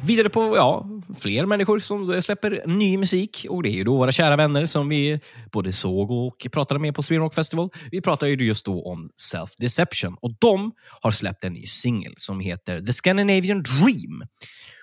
Vidare 0.03 0.29
på 0.29 0.55
ja, 0.55 0.85
fler 1.19 1.45
människor 1.45 1.79
som 1.79 2.21
släpper 2.21 2.61
ny 2.65 2.97
musik. 2.97 3.45
Och 3.49 3.63
Det 3.63 3.69
är 3.69 3.71
ju 3.71 3.83
då 3.83 3.97
våra 3.97 4.11
kära 4.11 4.35
vänner 4.35 4.65
som 4.65 4.89
vi 4.89 5.19
både 5.51 5.73
såg 5.73 6.11
och 6.11 6.47
pratade 6.51 6.79
med 6.79 6.95
på 6.95 7.03
Sweden 7.03 7.23
Rock 7.23 7.33
Festival. 7.33 7.69
Vi 7.91 8.01
pratar 8.01 8.27
ju 8.27 8.35
just 8.35 8.65
då 8.65 8.85
om 8.85 9.09
Self 9.15 9.49
Deception 9.57 10.15
och 10.21 10.31
de 10.39 10.71
har 11.01 11.11
släppt 11.11 11.43
en 11.43 11.53
ny 11.53 11.65
singel 11.65 12.13
som 12.15 12.39
heter 12.39 12.81
The 12.81 12.93
Scandinavian 12.93 13.63
Dream. 13.63 14.23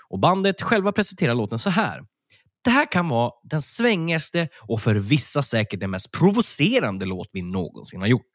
Och 0.09 0.19
Bandet 0.19 0.63
själva 0.63 0.93
presenterar 0.93 1.35
låten 1.35 1.59
så 1.59 1.71
här. 1.71 2.01
Det 2.65 2.71
här 2.71 2.93
kan 2.93 3.09
vara 3.09 3.31
den 3.51 3.63
svängigaste 3.63 4.49
och 4.69 4.81
för 4.81 4.95
vissa 4.95 5.43
säkert 5.43 5.81
den 5.81 5.91
mest 5.91 6.13
provocerande 6.13 7.07
låt 7.07 7.29
vi 7.33 7.43
någonsin 7.43 8.01
har 8.01 8.09
gjort. 8.09 8.33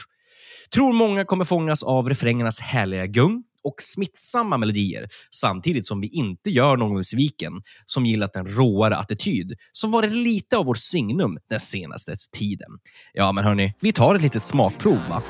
Tror 0.74 0.94
många 0.94 1.26
kommer 1.26 1.46
fångas 1.46 1.84
av 1.84 2.10
refrängernas 2.10 2.60
härliga 2.60 3.06
gung 3.06 3.44
och 3.64 3.76
smittsamma 3.82 4.58
melodier 4.58 5.08
samtidigt 5.32 5.88
som 5.88 6.02
vi 6.02 6.08
inte 6.08 6.50
gör 6.50 6.78
någon 6.78 6.98
besviken 6.98 7.54
som 7.86 8.06
gillat 8.06 8.36
en 8.36 8.48
råare 8.48 8.96
attityd 8.96 9.54
som 9.72 9.92
varit 9.92 10.12
lite 10.12 10.58
av 10.58 10.66
vårt 10.66 10.78
signum 10.78 11.38
den 11.50 11.60
senaste 11.60 12.16
tiden. 12.32 12.70
Ja, 13.14 13.32
men 13.32 13.44
hörni, 13.44 13.74
vi 13.80 13.94
tar 13.94 14.16
ett 14.16 14.22
litet 14.22 14.44
smakprov 14.44 15.00
va? 15.10 15.22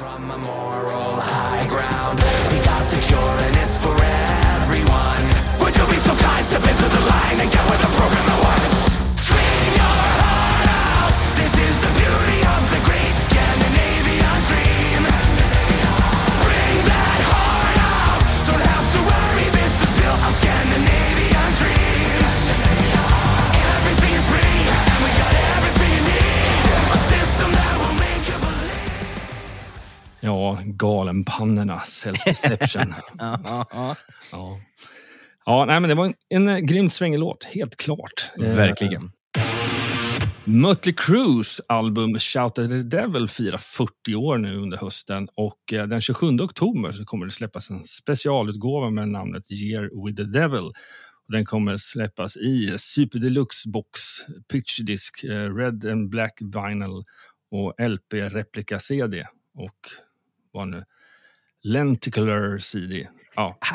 Ja, 30.54 30.60
galenpannorna, 30.66 31.80
self-deception. 31.80 32.94
ja. 33.20 33.96
ja, 35.46 35.66
nej, 35.66 35.80
men 35.80 35.90
det 35.90 35.96
var 35.96 36.06
en, 36.06 36.14
en 36.30 36.48
eh, 36.48 36.58
grymt 36.58 36.94
svängig 36.94 37.20
låt, 37.20 37.44
helt 37.44 37.76
klart. 37.76 38.32
Eh, 38.40 38.56
Verkligen. 38.56 39.12
Mötley 40.46 40.94
Crues 40.94 41.62
album 41.68 42.20
Shout 42.20 42.60
at 42.60 42.70
the 42.70 42.84
Devil 42.84 43.28
firar 43.28 43.58
40 43.58 44.16
år 44.16 44.38
nu 44.38 44.58
under 44.58 44.78
hösten 44.78 45.28
och 45.36 45.74
eh, 45.74 45.88
den 45.88 46.02
27 46.02 46.40
oktober 46.40 46.92
så 46.92 47.06
kommer 47.06 47.26
det 47.26 47.32
släppas 47.32 47.70
en 47.70 47.86
specialutgåva 47.86 48.90
med 48.90 49.10
namnet 49.10 49.52
Year 49.52 50.06
with 50.06 50.18
the 50.18 50.40
Devil. 50.40 50.72
Den 51.28 51.46
kommer 51.46 51.78
släppas 51.78 52.38
i 52.38 52.76
Super 52.78 53.20
Deluxe 53.20 53.70
box, 53.70 54.00
pitch 54.52 54.80
disk, 54.80 55.24
eh, 55.24 55.56
red 55.56 55.86
and 55.86 56.10
black 56.10 56.42
vinyl 56.42 57.04
och 57.52 57.74
LP-replika-CD 57.80 59.26
och 59.54 59.90
vad 60.54 60.68
nu? 60.68 60.84
Lenticular 61.64 62.58
CD. 62.58 63.08
Ja. 63.36 63.58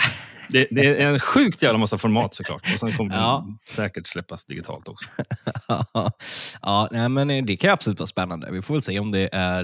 Det, 0.51 0.67
det 0.71 1.03
är 1.03 1.07
en 1.07 1.21
sjukt 1.21 1.63
jävla 1.63 1.79
massa 1.79 1.99
format 1.99 2.35
såklart. 2.35 2.63
Och 2.63 2.81
sen 2.81 2.93
kommer 2.93 3.15
Ja. 3.17 3.45
den 3.47 3.59
säkert 3.69 4.07
släppas 4.07 4.45
digitalt 4.45 4.89
också. 4.89 5.09
ja, 6.63 6.89
nej, 6.91 7.09
men 7.09 7.31
eh, 7.31 7.45
det 7.45 7.57
kan 7.57 7.71
absolut 7.71 7.99
vara 8.01 8.07
spännande. 8.07 8.51
Vi 8.51 8.63
får 8.63 8.75
väl 8.75 8.83
se 8.83 8.99
om 9.01 9.11
det 9.11 9.29
är 9.33 9.61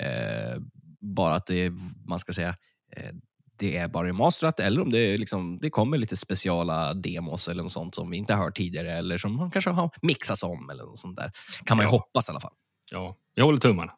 eh, 0.00 0.60
bara 1.00 1.34
att 1.34 1.46
det 1.46 1.64
är, 1.64 1.72
man 2.08 2.18
ska 2.18 2.32
säga, 2.32 2.48
eh, 2.96 3.10
det 3.58 3.76
är 3.76 3.88
bara 3.88 4.06
remasterat 4.08 4.60
eller 4.60 4.80
om 4.82 4.90
det, 4.90 4.98
är 4.98 5.18
liksom, 5.18 5.58
det 5.58 5.70
kommer 5.70 5.98
lite 5.98 6.16
speciala 6.16 6.94
demos 6.94 7.48
eller 7.48 7.62
något 7.62 7.72
sånt 7.72 7.94
som 7.94 8.10
vi 8.10 8.16
inte 8.16 8.34
har 8.34 8.44
hört 8.44 8.56
tidigare 8.56 8.92
eller 8.92 9.18
som 9.18 9.36
man 9.36 9.50
kanske 9.50 9.70
har 9.70 9.90
mixats 10.02 10.42
om 10.42 10.70
eller 10.70 10.84
något 10.84 10.98
sånt 10.98 11.16
där. 11.16 11.30
Kan 11.64 11.76
man 11.76 11.84
ju 11.86 11.88
Ja. 11.88 11.90
hoppas 11.98 12.28
i 12.28 12.32
alla 12.32 12.40
fall. 12.40 12.54
Ja, 12.90 13.16
jag 13.34 13.44
håller 13.44 13.58
tummarna. 13.58 13.92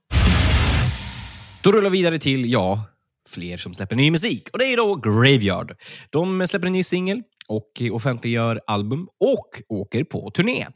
Då 1.62 1.72
rullar 1.72 1.90
vi 1.90 1.98
vidare 1.98 2.18
till, 2.18 2.52
ja, 2.52 2.84
fler 3.28 3.56
som 3.56 3.74
släpper 3.74 3.96
ny 3.96 4.10
musik. 4.10 4.48
Och 4.52 4.58
det 4.58 4.64
är 4.64 4.76
då 4.76 4.94
Graveyard. 4.94 5.76
De 6.10 6.46
släpper 6.46 6.66
en 6.66 6.72
ny 6.72 6.82
singel 6.82 7.22
och 7.48 7.82
offentliggör 7.92 8.60
album 8.66 9.08
och 9.20 9.78
åker 9.78 10.04
på 10.04 10.30
turné. 10.30 10.66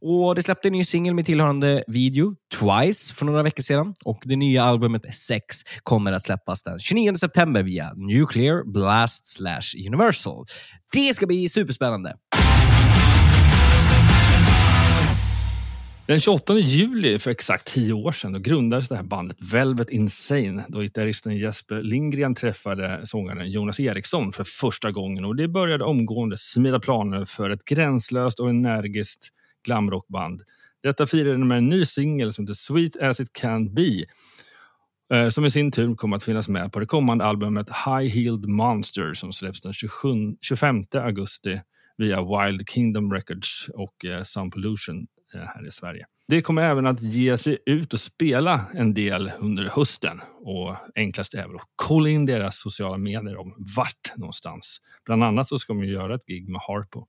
Och 0.00 0.34
Det 0.34 0.42
släppte 0.42 0.68
en 0.68 0.72
ny 0.72 0.84
singel 0.84 1.14
med 1.14 1.26
tillhörande 1.26 1.84
video, 1.86 2.34
Twice, 2.60 3.14
för 3.14 3.24
några 3.24 3.42
veckor 3.42 3.62
sedan. 3.62 3.94
Och 4.04 4.22
Det 4.24 4.36
nya 4.36 4.64
albumet 4.64 5.14
Sex 5.14 5.56
kommer 5.82 6.12
att 6.12 6.22
släppas 6.22 6.62
den 6.62 6.78
29 6.78 7.14
september 7.14 7.62
via 7.62 7.92
Nuclear 7.96 8.72
Blast 8.72 9.26
slash 9.26 9.86
Universal. 9.86 10.44
Det 10.92 11.14
ska 11.14 11.26
bli 11.26 11.48
superspännande. 11.48 12.14
Den 16.06 16.20
28 16.20 16.58
juli 16.58 17.18
för 17.18 17.30
exakt 17.30 17.66
tio 17.66 17.92
år 17.92 18.12
sedan 18.12 18.32
då 18.32 18.38
grundades 18.38 18.88
det 18.88 18.96
här 18.96 19.02
bandet 19.02 19.36
Velvet 19.52 19.90
Insane 19.90 20.64
då 20.68 20.80
gitarristen 20.80 21.36
Jesper 21.36 21.82
Lindgren 21.82 22.34
träffade 22.34 23.00
sångaren 23.06 23.50
Jonas 23.50 23.80
Eriksson 23.80 24.32
för 24.32 24.44
första 24.44 24.90
gången 24.90 25.24
och 25.24 25.36
det 25.36 25.48
började 25.48 25.84
omgående 25.84 26.36
smida 26.38 26.80
planer 26.80 27.24
för 27.24 27.50
ett 27.50 27.64
gränslöst 27.64 28.40
och 28.40 28.48
energiskt 28.50 29.28
glamrockband. 29.66 30.42
Detta 30.82 31.06
firade 31.06 31.38
med 31.38 31.58
en 31.58 31.68
ny 31.68 31.84
singel 31.84 32.32
som 32.32 32.44
heter 32.44 32.54
Sweet 32.54 32.96
As 33.02 33.20
It 33.20 33.32
Can 33.32 33.74
Be 33.74 34.04
eh, 35.14 35.28
som 35.28 35.44
i 35.44 35.50
sin 35.50 35.72
tur 35.72 35.94
kommer 35.94 36.16
att 36.16 36.24
finnas 36.24 36.48
med 36.48 36.72
på 36.72 36.80
det 36.80 36.86
kommande 36.86 37.24
albumet 37.24 37.68
High 37.68 38.14
Heeled 38.14 38.48
Monster 38.48 39.14
som 39.14 39.32
släpps 39.32 39.60
den 39.60 39.72
27, 39.72 40.08
25 40.40 40.84
augusti 40.92 41.60
via 41.96 42.22
Wild 42.22 42.68
Kingdom 42.68 43.12
Records 43.12 43.68
och 43.74 44.04
eh, 44.04 44.22
Sound 44.22 44.52
Pollution 44.52 45.06
här 45.38 45.66
i 45.66 45.70
Sverige. 45.70 46.06
Det 46.28 46.42
kommer 46.42 46.62
även 46.62 46.86
att 46.86 47.02
ge 47.02 47.36
sig 47.36 47.58
ut 47.66 47.92
och 47.92 48.00
spela 48.00 48.66
en 48.74 48.94
del 48.94 49.32
under 49.38 49.64
hösten. 49.64 50.20
Och 50.40 50.76
enklast 50.94 51.34
är 51.34 51.46
väl 51.46 51.56
att 51.56 51.68
kolla 51.76 52.08
in 52.08 52.26
deras 52.26 52.58
sociala 52.58 52.96
medier 52.96 53.36
om 53.36 53.54
vart 53.76 54.12
någonstans. 54.16 54.80
Bland 55.04 55.24
annat 55.24 55.48
så 55.48 55.58
ska 55.58 55.72
de 55.72 55.84
göra 55.84 56.14
ett 56.14 56.26
gig 56.26 56.48
med 56.48 56.60
Harpo 56.68 57.06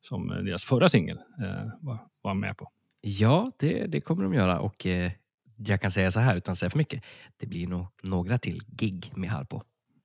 som 0.00 0.28
deras 0.28 0.64
förra 0.64 0.88
singel 0.88 1.18
eh, 1.42 1.72
var, 1.80 1.98
var 2.22 2.34
med 2.34 2.56
på. 2.56 2.68
Ja, 3.00 3.52
det, 3.58 3.86
det 3.86 4.00
kommer 4.00 4.22
de 4.22 4.34
göra. 4.34 4.60
Och 4.60 4.86
eh, 4.86 5.10
Jag 5.56 5.80
kan 5.80 5.90
säga 5.90 6.10
så 6.10 6.20
här 6.20 6.36
utan 6.36 6.52
att 6.52 6.58
säga 6.58 6.70
för 6.70 6.78
mycket. 6.78 7.04
Det 7.36 7.46
blir 7.46 7.66
nog 7.66 7.86
några 8.02 8.38
till 8.38 8.60
gig 8.66 9.12
med 9.16 9.30
Harpo. 9.30 9.62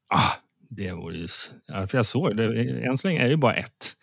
Ah, 0.07 0.31
det 0.69 0.91
vore 0.91 1.17
ju... 1.17 1.27
Ja, 1.65 1.87
för 1.87 1.97
jag 1.97 2.05
såg 2.05 2.37
det. 2.37 2.63
Än 2.85 2.97
så 2.97 3.07
länge 3.07 3.19
är 3.19 3.23
det 3.23 3.29
ju 3.29 3.37
bara 3.37 3.53
ett 3.53 3.95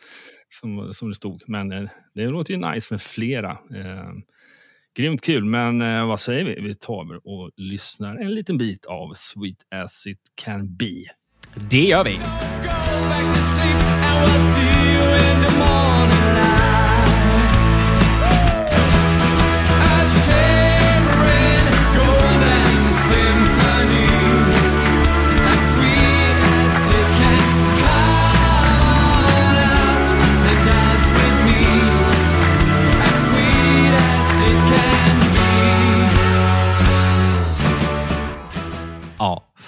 som, 0.48 0.94
som 0.94 1.08
det 1.08 1.14
stod. 1.14 1.42
Men 1.46 1.72
eh, 1.72 1.88
det 2.14 2.26
låter 2.26 2.54
ju 2.54 2.72
nice 2.72 2.94
med 2.94 3.02
flera. 3.02 3.50
Eh, 3.50 4.12
grymt 4.96 5.22
kul. 5.22 5.44
Men 5.44 5.82
eh, 5.82 6.06
vad 6.06 6.20
säger 6.20 6.44
vi? 6.44 6.60
Vi 6.60 6.74
tar 6.74 7.26
och 7.26 7.50
lyssnar 7.56 8.16
en 8.16 8.34
liten 8.34 8.58
bit 8.58 8.86
av 8.86 9.12
Sweet 9.14 9.58
as 9.70 10.06
it 10.06 10.20
can 10.34 10.76
be. 10.76 11.04
Det 11.70 11.82
gör 11.82 12.04
vi! 12.04 12.18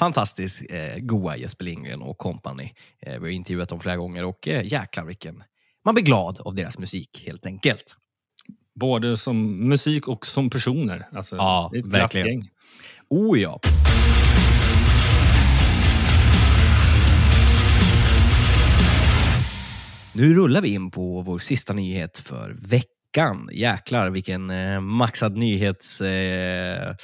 Fantastiskt 0.00 0.70
eh, 0.70 0.96
goa 0.98 1.36
Jesper 1.36 1.64
Lindgren 1.64 2.02
och 2.02 2.18
company. 2.18 2.72
Eh, 3.06 3.12
vi 3.12 3.18
har 3.20 3.28
intervjuat 3.28 3.68
dem 3.68 3.80
flera 3.80 3.96
gånger 3.96 4.24
och 4.24 4.48
eh, 4.48 4.66
jäklar 4.72 5.04
vilken... 5.04 5.42
Man 5.84 5.94
blir 5.94 6.04
glad 6.04 6.40
av 6.40 6.54
deras 6.54 6.78
musik 6.78 7.24
helt 7.26 7.46
enkelt. 7.46 7.82
Både 8.80 9.18
som 9.18 9.68
musik 9.68 10.08
och 10.08 10.26
som 10.26 10.50
personer. 10.50 11.08
Alltså, 11.12 11.36
Ja, 11.36 11.70
verkligen. 11.84 12.26
gäng. 12.26 12.48
Oh 13.10 13.40
ja. 13.40 13.60
Nu 20.12 20.34
rullar 20.34 20.60
vi 20.62 20.74
in 20.74 20.90
på 20.90 21.22
vår 21.22 21.38
sista 21.38 21.72
nyhet 21.72 22.18
för 22.18 22.56
veckan. 22.70 23.48
Jäklar 23.52 24.10
vilken 24.10 24.50
eh, 24.50 24.80
maxad 24.80 25.36
nyhets... 25.36 26.00
Eh, 26.00 26.94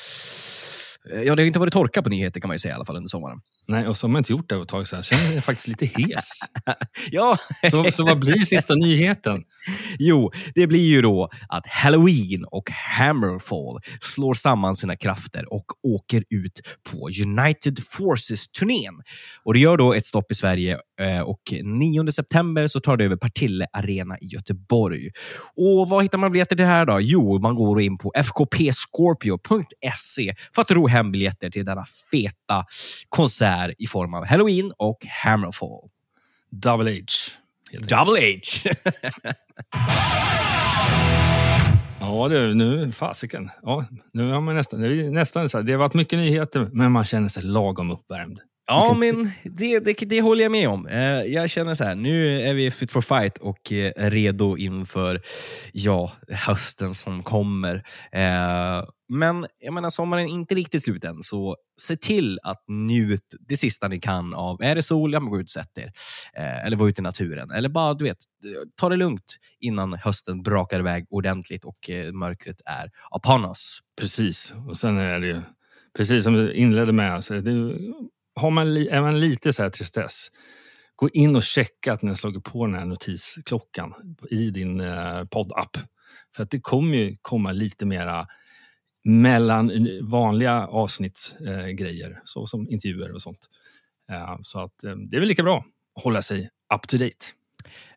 Eh, 1.11 1.23
ja, 1.23 1.37
det 1.37 1.42
har 1.42 1.47
inte 1.47 1.59
varit 1.59 1.73
torka 1.73 2.03
på 2.03 2.11
nyheter 2.11 2.40
kan 2.40 2.49
man 2.49 2.55
ju 2.55 2.59
säga 2.59 2.73
i 2.73 2.75
alla 2.75 2.85
fall 2.85 2.97
under 2.97 3.09
sommaren. 3.09 3.38
Nej, 3.68 3.88
och 3.88 3.96
så 3.96 4.07
har 4.07 4.12
man 4.12 4.20
inte 4.20 4.33
gjort 4.33 4.48
det 4.48 4.57
på 4.57 4.62
ett 4.62 4.68
tag. 4.68 4.88
Så 4.88 4.96
jag 4.96 5.05
känner 5.05 5.29
mig 5.33 5.40
faktiskt 5.40 5.68
lite 5.68 5.87
hes. 5.87 6.29
Ja, 7.11 7.37
Så, 7.70 7.90
så 7.92 8.05
vad 8.05 8.18
blir 8.18 8.44
sista 8.44 8.74
nyheten? 8.74 9.42
Jo, 9.98 10.31
det 10.55 10.66
blir 10.66 10.87
ju 10.87 11.02
då 11.02 11.29
att 11.48 11.66
Halloween 11.66 12.44
och 12.50 12.70
Hammerfall 12.70 13.81
slår 14.00 14.35
samman 14.35 14.76
sina 14.76 14.96
krafter 14.96 15.52
och 15.52 15.64
åker 15.83 16.24
ut 16.31 16.61
på 16.90 17.09
United 17.26 17.79
Forces-turnén. 17.88 18.94
Och 19.44 19.55
Det 19.55 19.61
gör 19.61 19.76
då 19.76 19.94
ett 19.94 20.05
stopp 20.05 20.31
i 20.33 20.35
Sverige 20.35 20.79
eh, 21.00 21.20
och 21.20 21.40
9 21.64 22.12
september 22.12 22.66
så 22.66 22.81
tar 22.81 22.96
det 22.96 23.05
över 23.05 23.16
Partille 23.16 23.66
Arena 23.72 24.18
i 24.18 24.26
Göteborg. 24.26 25.11
Och 25.57 25.88
Var 25.88 26.02
hittar 26.02 26.18
man 26.18 26.33
biljetter 26.33 26.57
till 26.57 26.62
det 26.64 26.70
här 26.70 26.87
då? 26.87 27.00
Jo, 27.00 27.38
man 27.38 27.55
går 27.55 27.81
in 27.81 27.98
på 27.98 28.12
fkpscorpio.se 28.16 30.35
för 30.55 30.62
att 30.62 30.70
ro 30.70 30.87
hem 30.87 31.12
biljetter 31.12 31.50
till 31.50 31.64
denna 31.64 31.85
feta 32.11 32.64
konsert 33.09 33.56
i 33.79 33.87
form 33.87 34.14
av 34.14 34.27
Halloween 34.27 34.73
och 34.77 35.07
Hammerfall. 35.25 35.88
Double 36.51 36.90
H. 36.90 37.01
Double 37.73 38.21
H! 38.21 38.71
Ja, 42.01 42.29
det, 42.29 42.55
nu 42.55 42.92
fasiken. 42.92 43.51
Ja, 43.62 43.85
nu 44.12 44.31
har 44.33 44.40
man 44.40 44.55
nästan, 44.55 44.81
nästan 45.12 45.49
så 45.49 45.59
här, 45.59 45.64
det 45.64 45.73
har 45.73 45.79
varit 45.79 45.95
mycket 45.95 46.19
nyheter, 46.19 46.69
men 46.73 46.92
man 46.92 47.05
känner 47.05 47.29
sig 47.29 47.42
lagom 47.42 47.90
uppvärmd. 47.90 48.40
Ja, 48.66 48.95
men 48.95 49.31
det, 49.45 49.81
det, 49.81 49.92
det 49.92 50.21
håller 50.21 50.42
jag 50.42 50.53
med 50.53 50.69
om. 50.69 50.87
Eh, 50.87 51.23
jag 51.23 51.51
känner 51.51 51.75
så 51.75 51.85
här, 51.85 51.95
nu 51.95 52.40
är 52.40 52.55
vi 52.55 52.71
fit 52.71 52.92
for 52.92 53.01
fight 53.01 53.38
och 53.38 53.73
eh, 53.73 54.11
redo 54.11 54.57
inför 54.57 55.21
ja, 55.73 56.12
hösten 56.29 56.95
som 56.95 57.23
kommer. 57.23 57.83
Men 59.09 59.47
jag 59.59 59.75
menar, 59.75 59.90
sommaren 59.90 60.25
är 60.25 60.31
inte 60.31 60.55
riktigt 60.55 60.85
slut 60.85 61.05
än, 61.05 61.23
så 61.23 61.57
se 61.81 61.97
till 61.97 62.38
att 62.42 62.64
njut 62.69 63.35
det 63.49 63.57
sista 63.57 63.88
ni 63.88 64.01
kan 64.01 64.35
av, 64.35 64.62
är 64.62 64.75
det 64.75 64.83
sol, 64.83 65.12
ja 65.12 65.21
men 65.21 65.31
gå 65.31 65.40
ut 65.40 65.45
och 65.45 65.51
sätt 65.51 65.79
er. 65.79 65.92
Eh, 66.35 66.66
eller 66.66 66.77
var 66.77 66.88
ute 66.88 67.01
i 67.01 67.03
naturen. 67.03 67.51
Eller 67.51 67.69
bara, 67.69 67.95
du 67.95 68.05
vet, 68.05 68.19
ta 68.81 68.88
det 68.88 68.97
lugnt 68.97 69.37
innan 69.61 69.92
hösten 69.92 70.42
brakar 70.42 70.81
iväg 70.81 71.07
ordentligt 71.11 71.64
och 71.64 71.90
eh, 71.90 72.12
mörkret 72.12 72.61
är 72.66 72.90
upon 73.16 73.45
us. 73.45 73.79
Precis. 74.01 74.55
Och 74.69 74.79
sen 74.79 74.99
är 74.99 75.21
det 75.21 75.27
ju, 75.27 75.42
precis 75.97 76.25
som 76.25 76.35
du 76.35 76.53
inledde 76.55 76.92
med, 76.92 77.25
så 77.25 77.35
det, 77.35 77.51
har 78.40 78.51
man, 78.51 78.75
li- 78.75 78.88
är 78.88 79.01
man 79.01 79.21
lite 79.21 79.53
så 79.53 79.62
här 79.62 79.71
tristess, 79.71 80.29
gå 80.97 81.09
in 81.09 81.37
och 81.37 81.42
checka 81.42 81.92
att 81.92 82.03
ni 82.03 82.09
har 82.09 82.16
slagit 82.16 82.45
på 82.45 82.66
den 82.66 82.75
här 82.75 82.85
notisklockan 82.85 83.95
i 84.31 84.51
din 84.51 84.81
eh, 84.81 85.25
poddapp. 85.25 85.77
För 86.37 86.42
att 86.42 86.51
det 86.51 86.61
kommer 86.61 86.97
ju 86.97 87.16
komma 87.23 87.53
lite 87.53 87.87
mera 87.87 88.27
mellan 89.07 89.88
vanliga 90.03 90.66
avsnittsgrejer, 90.66 92.21
så 92.25 92.47
som 92.47 92.71
intervjuer 92.71 93.12
och 93.12 93.23
sånt. 93.23 93.38
Eh, 94.11 94.38
så 94.42 94.61
att 94.61 94.85
eh, 94.85 94.97
det 94.97 95.16
är 95.16 95.21
väl 95.21 95.29
lika 95.29 95.42
bra 95.42 95.64
att 95.97 96.03
hålla 96.03 96.23
sig 96.23 96.51
up 96.75 96.88
to 96.88 96.97
date. 96.97 97.27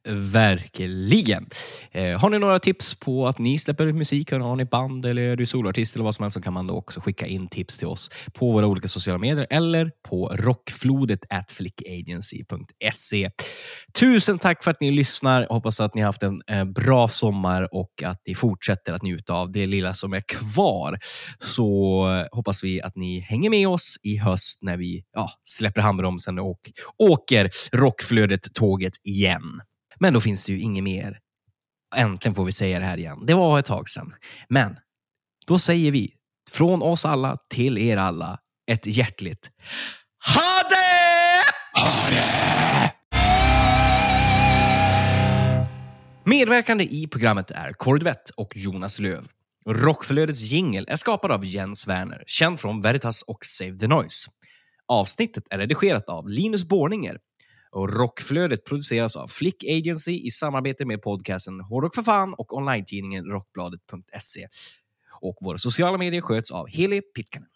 Verkligen. 0.08 1.50
Eh, 1.92 2.20
har 2.20 2.30
ni 2.30 2.40
några 2.40 2.60
tips 2.60 3.00
på 3.00 3.28
att 3.28 3.38
ni 3.40 3.60
släpper 3.60 3.86
ut 3.86 3.96
musik? 3.96 4.32
Har 4.32 4.56
ni 4.56 4.66
band 4.66 5.06
eller 5.06 5.22
är 5.22 5.36
du 5.36 5.46
soloartist 5.46 5.96
eller 5.96 6.06
vad 6.06 6.16
som 6.16 6.24
helst 6.24 6.34
så 6.34 6.42
kan 6.42 6.54
man 6.54 6.68
då 6.68 6.74
också 6.74 7.00
skicka 7.02 7.26
in 7.26 7.48
tips 7.48 7.78
till 7.78 7.88
oss 7.88 8.10
på 8.34 8.52
våra 8.52 8.68
olika 8.68 8.88
sociala 8.88 9.20
medier 9.20 9.48
eller 9.50 9.92
på 10.10 10.28
rockflodet 10.28 11.20
at 11.30 11.52
flickagency.se. 11.52 13.32
Tusen 14.00 14.40
tack 14.40 14.64
för 14.64 14.72
att 14.72 14.82
ni 14.82 14.92
lyssnar. 14.92 15.48
Hoppas 15.50 15.80
att 15.80 15.96
ni 15.96 16.02
har 16.02 16.06
haft 16.06 16.24
en 16.24 16.42
eh, 16.48 16.66
bra 16.66 17.08
sommar 17.08 17.76
och 17.76 18.04
att 18.06 18.22
ni 18.26 18.36
fortsätter 18.36 18.94
att 18.94 19.04
njuta 19.04 19.34
av 19.34 19.52
det 19.52 19.68
lilla 19.68 19.94
som 19.94 20.14
är 20.14 20.24
kvar. 20.28 21.00
Så 21.40 22.04
eh, 22.12 22.38
hoppas 22.38 22.64
vi 22.64 22.82
att 22.82 22.96
ni 22.96 23.20
hänger 23.20 23.50
med 23.50 23.68
oss 23.68 23.96
i 24.04 24.18
höst 24.18 24.60
när 24.62 24.78
vi 24.78 25.04
ja, 25.14 25.30
släpper 25.44 25.82
handbromsen 25.82 26.40
och 26.40 26.60
åker 26.98 27.50
rockflödet-tåget 27.72 28.94
igen. 29.04 29.62
Men 30.00 30.14
då 30.14 30.22
finns 30.22 30.46
det 30.46 30.52
ju 30.52 30.60
inget 30.60 30.84
mer. 30.84 31.20
Äntligen 31.96 32.36
får 32.36 32.46
vi 32.46 32.52
säga 32.52 32.80
det 32.80 32.86
här 32.86 32.98
igen. 32.98 33.26
Det 33.26 33.34
var 33.34 33.60
ett 33.60 33.66
tag 33.66 33.90
sedan. 33.90 34.14
Men 34.50 34.78
då 35.48 35.60
säger 35.60 35.92
vi 35.92 36.10
från 36.52 36.82
oss 36.82 37.06
alla 37.06 37.38
till 37.50 37.78
er 37.78 37.98
alla 37.98 38.40
ett 38.72 38.86
hjärtligt 38.86 39.50
Ha 40.36 40.70
det! 40.70 41.82
Ha 41.82 42.10
det! 42.10 42.50
Medverkande 46.26 46.84
i 46.84 47.08
programmet 47.08 47.52
är 47.52 47.74
Kordvett 47.74 48.30
och 48.30 48.54
Jonas 48.56 49.00
Löv. 49.00 49.28
Rockflödets 49.66 50.42
jingel 50.42 50.86
är 50.88 50.96
skapad 50.96 51.32
av 51.32 51.46
Jens 51.46 51.88
Werner, 51.88 52.24
känd 52.28 52.60
från 52.60 52.82
Veritas 52.82 53.22
och 53.22 53.46
Save 53.46 53.78
the 53.78 53.88
Noise. 53.88 54.30
Avsnittet 54.88 55.44
är 55.50 55.58
redigerat 55.58 56.10
av 56.10 56.30
Linus 56.30 56.68
Borninger 56.68 57.18
och 57.72 57.94
Rockflödet 57.94 58.66
produceras 58.66 59.16
av 59.16 59.28
Flick 59.28 59.64
Agency 59.64 60.22
i 60.28 60.32
samarbete 60.32 60.86
med 60.86 61.02
podcasten 61.02 61.60
Hårdrock 61.60 61.96
för 61.96 62.02
fan 62.02 62.34
och 62.34 62.58
online-tidningen 62.58 63.26
Rockbladet.se. 63.26 64.48
Och 65.22 65.38
våra 65.42 65.58
sociala 65.58 65.98
medier 65.98 66.22
sköts 66.22 66.52
av 66.52 66.68
Heli 66.68 67.02
Pitkanen. 67.02 67.50